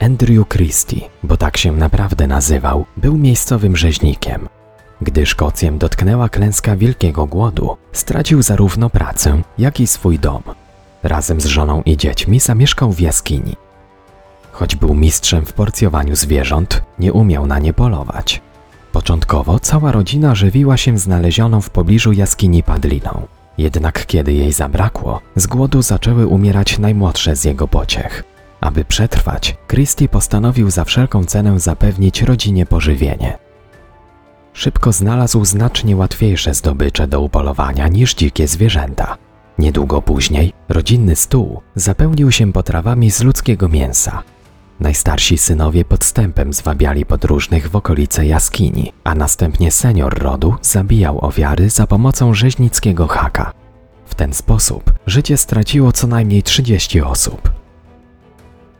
Andrew 0.00 0.48
Christie, 0.48 1.00
bo 1.22 1.36
tak 1.36 1.56
się 1.56 1.72
naprawdę 1.72 2.26
nazywał, 2.26 2.86
był 2.96 3.18
miejscowym 3.18 3.76
rzeźnikiem. 3.76 4.48
Gdy 5.02 5.26
Szkocję 5.26 5.72
dotknęła 5.72 6.28
klęska 6.28 6.76
wielkiego 6.76 7.26
głodu, 7.26 7.76
stracił 7.92 8.42
zarówno 8.42 8.90
pracę, 8.90 9.42
jak 9.58 9.80
i 9.80 9.86
swój 9.86 10.18
dom. 10.18 10.42
Razem 11.02 11.40
z 11.40 11.46
żoną 11.46 11.82
i 11.82 11.96
dziećmi 11.96 12.40
zamieszkał 12.40 12.92
w 12.92 13.00
jaskini. 13.00 13.56
Choć 14.52 14.76
był 14.76 14.94
mistrzem 14.94 15.46
w 15.46 15.52
porcjowaniu 15.52 16.16
zwierząt, 16.16 16.82
nie 16.98 17.12
umiał 17.12 17.46
na 17.46 17.58
nie 17.58 17.72
polować. 17.72 18.40
Początkowo 18.92 19.58
cała 19.58 19.92
rodzina 19.92 20.34
żywiła 20.34 20.76
się 20.76 20.98
znalezioną 20.98 21.60
w 21.60 21.70
pobliżu 21.70 22.12
jaskini 22.12 22.62
padliną. 22.62 23.26
Jednak 23.58 24.06
kiedy 24.06 24.32
jej 24.32 24.52
zabrakło, 24.52 25.20
z 25.36 25.46
głodu 25.46 25.82
zaczęły 25.82 26.26
umierać 26.26 26.78
najmłodsze 26.78 27.36
z 27.36 27.44
jego 27.44 27.68
pociech. 27.68 28.24
Aby 28.60 28.84
przetrwać, 28.84 29.56
Christie 29.68 30.08
postanowił 30.08 30.70
za 30.70 30.84
wszelką 30.84 31.24
cenę 31.24 31.60
zapewnić 31.60 32.22
rodzinie 32.22 32.66
pożywienie. 32.66 33.38
Szybko 34.52 34.92
znalazł 34.92 35.44
znacznie 35.44 35.96
łatwiejsze 35.96 36.54
zdobycze 36.54 37.06
do 37.06 37.20
upolowania 37.20 37.88
niż 37.88 38.14
dzikie 38.14 38.48
zwierzęta. 38.48 39.16
Niedługo 39.58 40.02
później 40.02 40.52
rodzinny 40.68 41.16
stół 41.16 41.60
zapełnił 41.74 42.32
się 42.32 42.52
potrawami 42.52 43.10
z 43.10 43.22
ludzkiego 43.22 43.68
mięsa. 43.68 44.22
Najstarsi 44.80 45.38
synowie 45.38 45.84
podstępem 45.84 46.52
zwabiali 46.52 47.06
podróżnych 47.06 47.70
w 47.70 47.76
okolice 47.76 48.26
jaskini, 48.26 48.92
a 49.04 49.14
następnie 49.14 49.70
senior 49.70 50.18
rodu 50.18 50.54
zabijał 50.62 51.24
ofiary 51.24 51.70
za 51.70 51.86
pomocą 51.86 52.34
rzeźnickiego 52.34 53.06
haka. 53.06 53.52
W 54.06 54.14
ten 54.14 54.32
sposób 54.32 54.92
życie 55.06 55.36
straciło 55.36 55.92
co 55.92 56.06
najmniej 56.06 56.42
30 56.42 57.00
osób. 57.00 57.50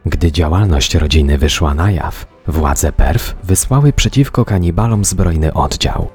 Gdy 0.07 0.33
działalność 0.33 0.95
rodziny 0.95 1.39
wyszła 1.39 1.75
na 1.75 1.91
jaw, 1.91 2.27
władze 2.47 2.93
Perf 2.93 3.37
wysłały 3.45 3.93
przeciwko 3.93 4.45
kanibalom 4.45 5.05
zbrojny 5.05 5.53
oddział. 5.53 6.09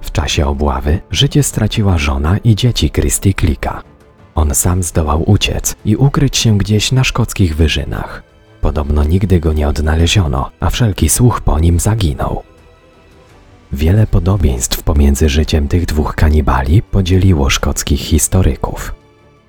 W 0.00 0.12
czasie 0.12 0.46
obławy 0.46 1.00
życie 1.10 1.42
straciła 1.42 1.98
żona 1.98 2.38
i 2.38 2.54
dzieci 2.54 2.90
Christy 2.90 3.34
Klika. 3.34 3.82
On 4.34 4.54
sam 4.54 4.82
zdołał 4.82 5.30
uciec 5.30 5.76
i 5.84 5.96
ukryć 5.96 6.36
się 6.36 6.58
gdzieś 6.58 6.92
na 6.92 7.04
szkockich 7.04 7.56
wyżynach. 7.56 8.22
Podobno 8.60 9.04
nigdy 9.04 9.40
go 9.40 9.52
nie 9.52 9.68
odnaleziono, 9.68 10.50
a 10.60 10.70
wszelki 10.70 11.08
słuch 11.08 11.40
po 11.40 11.58
nim 11.58 11.80
zaginął. 11.80 12.42
Wiele 13.72 14.06
podobieństw 14.06 14.82
pomiędzy 14.82 15.28
życiem 15.28 15.68
tych 15.68 15.86
dwóch 15.86 16.14
kanibali 16.14 16.82
podzieliło 16.82 17.50
szkockich 17.50 18.00
historyków. 18.00 18.94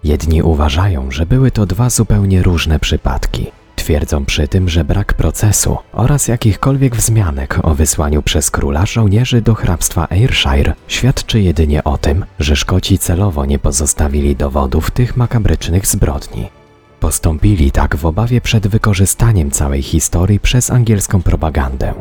Jedni 0.03 0.41
uważają, 0.43 1.11
że 1.11 1.25
były 1.25 1.51
to 1.51 1.65
dwa 1.65 1.89
zupełnie 1.89 2.43
różne 2.43 2.79
przypadki. 2.79 3.51
Twierdzą 3.75 4.25
przy 4.25 4.47
tym, 4.47 4.69
że 4.69 4.83
brak 4.83 5.13
procesu 5.13 5.77
oraz 5.93 6.27
jakichkolwiek 6.27 6.95
wzmianek 6.95 7.59
o 7.63 7.75
wysłaniu 7.75 8.21
przez 8.21 8.51
króla 8.51 8.85
żołnierzy 8.85 9.41
do 9.41 9.55
hrabstwa 9.55 10.07
Ayrshire 10.09 10.73
świadczy 10.87 11.41
jedynie 11.41 11.83
o 11.83 11.97
tym, 11.97 12.25
że 12.39 12.55
Szkoci 12.55 12.99
celowo 12.99 13.45
nie 13.45 13.59
pozostawili 13.59 14.35
dowodów 14.35 14.91
tych 14.91 15.17
makabrycznych 15.17 15.87
zbrodni. 15.87 16.49
Postąpili 16.99 17.71
tak 17.71 17.95
w 17.95 18.05
obawie 18.05 18.41
przed 18.41 18.67
wykorzystaniem 18.67 19.51
całej 19.51 19.81
historii 19.81 20.39
przez 20.39 20.71
angielską 20.71 21.21
propagandę. 21.21 21.93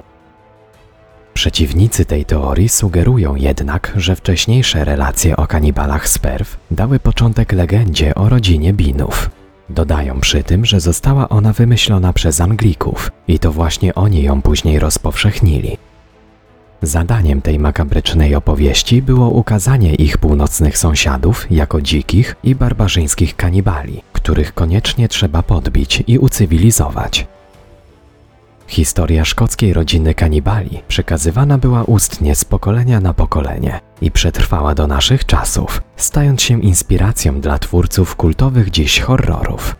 Przeciwnicy 1.34 2.04
tej 2.04 2.24
teorii 2.24 2.68
sugerują 2.68 3.34
jednak, 3.34 3.92
że 3.96 4.16
wcześniejsze 4.16 4.84
relacje 4.84 5.36
o 5.36 5.46
kanibalach 5.46 6.08
z 6.08 6.18
Perw 6.18 6.56
dały 6.70 7.00
początek 7.00 7.52
legendzie 7.52 8.14
o 8.14 8.28
rodzinie 8.28 8.72
Binów. 8.72 9.30
Dodają 9.68 10.20
przy 10.20 10.42
tym, 10.42 10.64
że 10.64 10.80
została 10.80 11.28
ona 11.28 11.52
wymyślona 11.52 12.12
przez 12.12 12.40
Anglików 12.40 13.10
i 13.28 13.38
to 13.38 13.52
właśnie 13.52 13.94
oni 13.94 14.22
ją 14.22 14.42
później 14.42 14.78
rozpowszechnili. 14.78 15.76
Zadaniem 16.82 17.42
tej 17.42 17.58
makabrycznej 17.58 18.34
opowieści 18.34 19.02
było 19.02 19.30
ukazanie 19.30 19.94
ich 19.94 20.18
północnych 20.18 20.78
sąsiadów 20.78 21.46
jako 21.50 21.80
dzikich 21.80 22.36
i 22.42 22.54
barbarzyńskich 22.54 23.36
kanibali, 23.36 24.02
których 24.12 24.54
koniecznie 24.54 25.08
trzeba 25.08 25.42
podbić 25.42 26.04
i 26.06 26.18
ucywilizować. 26.18 27.26
Historia 28.74 29.24
szkockiej 29.24 29.72
rodziny 29.72 30.14
kanibali 30.14 30.82
przekazywana 30.88 31.58
była 31.58 31.84
ustnie 31.84 32.34
z 32.34 32.44
pokolenia 32.44 33.00
na 33.00 33.14
pokolenie 33.14 33.80
i 34.00 34.10
przetrwała 34.10 34.74
do 34.74 34.86
naszych 34.86 35.26
czasów, 35.26 35.82
stając 35.96 36.42
się 36.42 36.62
inspiracją 36.62 37.40
dla 37.40 37.58
twórców 37.58 38.16
kultowych 38.16 38.70
dziś 38.70 39.00
horrorów. 39.00 39.76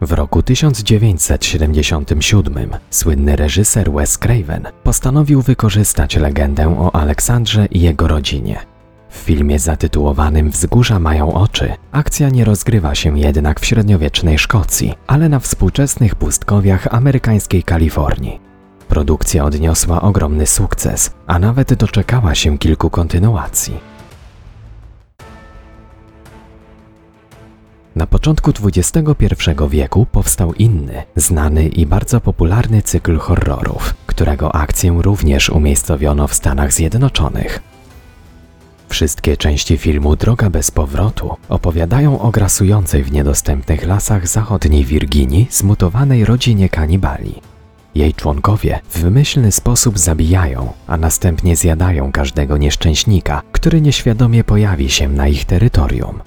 W 0.00 0.12
roku 0.12 0.42
1977 0.42 2.70
słynny 2.90 3.36
reżyser 3.36 3.92
Wes 3.92 4.18
Craven 4.18 4.66
postanowił 4.82 5.42
wykorzystać 5.42 6.16
legendę 6.16 6.78
o 6.78 6.94
Aleksandrze 6.94 7.66
i 7.66 7.80
jego 7.80 8.08
rodzinie. 8.08 8.77
W 9.08 9.16
filmie 9.16 9.58
zatytułowanym 9.58 10.50
Wzgórza 10.50 10.98
mają 10.98 11.34
oczy 11.34 11.72
akcja 11.92 12.28
nie 12.28 12.44
rozgrywa 12.44 12.94
się 12.94 13.18
jednak 13.18 13.60
w 13.60 13.66
średniowiecznej 13.66 14.38
Szkocji, 14.38 14.94
ale 15.06 15.28
na 15.28 15.38
współczesnych 15.38 16.14
pustkowiach 16.14 16.94
amerykańskiej 16.94 17.62
Kalifornii. 17.62 18.40
Produkcja 18.88 19.44
odniosła 19.44 20.00
ogromny 20.00 20.46
sukces, 20.46 21.10
a 21.26 21.38
nawet 21.38 21.74
doczekała 21.74 22.34
się 22.34 22.58
kilku 22.58 22.90
kontynuacji. 22.90 23.80
Na 27.96 28.06
początku 28.06 28.52
XXI 28.64 29.14
wieku 29.70 30.06
powstał 30.06 30.54
inny, 30.54 31.02
znany 31.16 31.68
i 31.68 31.86
bardzo 31.86 32.20
popularny 32.20 32.82
cykl 32.82 33.18
horrorów, 33.18 33.94
którego 34.06 34.54
akcję 34.54 34.98
również 35.02 35.50
umiejscowiono 35.50 36.28
w 36.28 36.34
Stanach 36.34 36.72
Zjednoczonych. 36.72 37.62
Wszystkie 38.88 39.36
części 39.36 39.78
filmu 39.78 40.16
Droga 40.16 40.50
bez 40.50 40.70
powrotu 40.70 41.36
opowiadają 41.48 42.20
o 42.20 42.30
grasującej 42.30 43.04
w 43.04 43.12
niedostępnych 43.12 43.86
lasach 43.86 44.28
zachodniej 44.28 44.84
Wirginii 44.84 45.46
zmutowanej 45.50 46.24
rodzinie 46.24 46.68
kanibali. 46.68 47.34
Jej 47.94 48.14
członkowie 48.14 48.80
w 48.90 48.98
wymyślny 48.98 49.52
sposób 49.52 49.98
zabijają, 49.98 50.72
a 50.86 50.96
następnie 50.96 51.56
zjadają 51.56 52.12
każdego 52.12 52.56
nieszczęśnika, 52.56 53.42
który 53.52 53.80
nieświadomie 53.80 54.44
pojawi 54.44 54.90
się 54.90 55.08
na 55.08 55.28
ich 55.28 55.44
terytorium. 55.44 56.20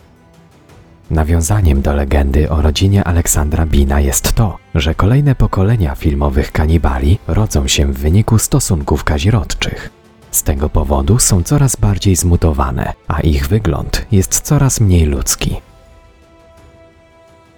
Nawiązaniem 1.11 1.81
do 1.81 1.93
legendy 1.93 2.49
o 2.49 2.61
rodzinie 2.61 3.03
Aleksandra 3.03 3.65
Bina 3.65 4.01
jest 4.01 4.33
to, 4.33 4.57
że 4.75 4.95
kolejne 4.95 5.35
pokolenia 5.35 5.95
filmowych 5.95 6.51
kanibali 6.51 7.19
rodzą 7.27 7.67
się 7.67 7.85
w 7.85 7.97
wyniku 7.97 8.37
stosunków 8.39 9.03
kazirodczych. 9.03 10.00
Z 10.31 10.43
tego 10.43 10.69
powodu 10.69 11.19
są 11.19 11.43
coraz 11.43 11.75
bardziej 11.75 12.15
zmutowane, 12.15 12.93
a 13.07 13.19
ich 13.19 13.47
wygląd 13.47 14.05
jest 14.11 14.41
coraz 14.41 14.79
mniej 14.79 15.05
ludzki. 15.05 15.61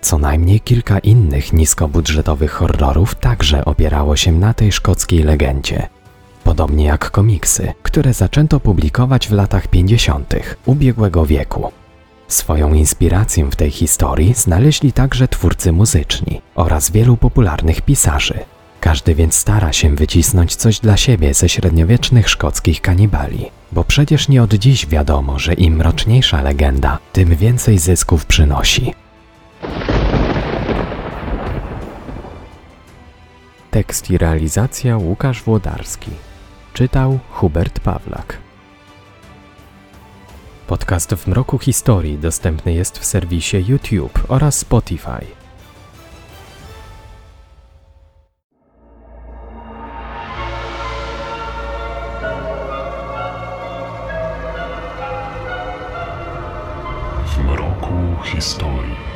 Co 0.02 0.18
najmniej 0.18 0.60
kilka 0.60 1.00
innych 1.00 1.54
niskobudżetowych 1.54 2.52
horrorów 2.52 3.16
także 3.16 3.66
opierało 3.66 4.16
się 4.16 4.32
na 4.32 4.54
tej 4.54 4.72
szkockiej 4.72 5.24
legendzie. 5.24 5.88
Podobnie 6.44 6.86
jak 6.86 7.12
komiksy, 7.12 7.74
które 7.84 8.14
zaczęto 8.14 8.60
publikować 8.60 9.28
w 9.28 9.32
latach 9.32 9.68
50. 9.68 10.36
ubiegłego 10.66 11.26
wieku. 11.26 11.72
Swoją 12.28 12.74
inspirację 12.74 13.46
w 13.46 13.56
tej 13.56 13.72
historii 13.72 14.34
znaleźli 14.34 14.94
także 14.94 15.28
twórcy 15.28 15.72
muzyczni 15.72 16.42
oraz 16.56 16.92
wielu 16.92 17.18
popularnych 17.18 17.82
pisarzy. 17.82 18.40
Każdy 18.84 19.16
więc 19.16 19.36
stara 19.36 19.74
się 19.74 19.96
wycisnąć 19.96 20.56
coś 20.56 20.80
dla 20.80 20.98
siebie 20.98 21.34
ze 21.34 21.50
średniowiecznych 21.50 22.30
szkockich 22.30 22.82
kanibali, 22.82 23.52
bo 23.72 23.84
przecież 23.84 24.30
nie 24.30 24.44
od 24.44 24.54
dziś 24.54 24.86
wiadomo, 24.88 25.40
że 25.40 25.54
im 25.54 25.76
mroczniejsza 25.76 26.42
legenda, 26.42 27.00
tym 27.14 27.36
więcej 27.36 27.80
zysków 27.80 28.26
przynosi. 28.26 28.94
Tekst 33.72 34.12
i 34.12 34.18
realizacja 34.18 34.98
Łukasz 34.98 35.44
Włodarski. 35.44 36.12
Czytał 36.74 37.20
Hubert 37.30 37.80
Pawlak. 37.80 38.38
Podcast 40.68 41.14
w 41.14 41.28
mroku 41.28 41.60
historii 41.60 42.18
dostępny 42.18 42.74
jest 42.74 43.00
w 43.00 43.06
serwisie 43.06 43.58
YouTube 43.68 44.24
oraz 44.28 44.58
Spotify. 44.58 45.43
W 58.34 58.36
mroku 58.36 58.38
historii. 58.38 59.13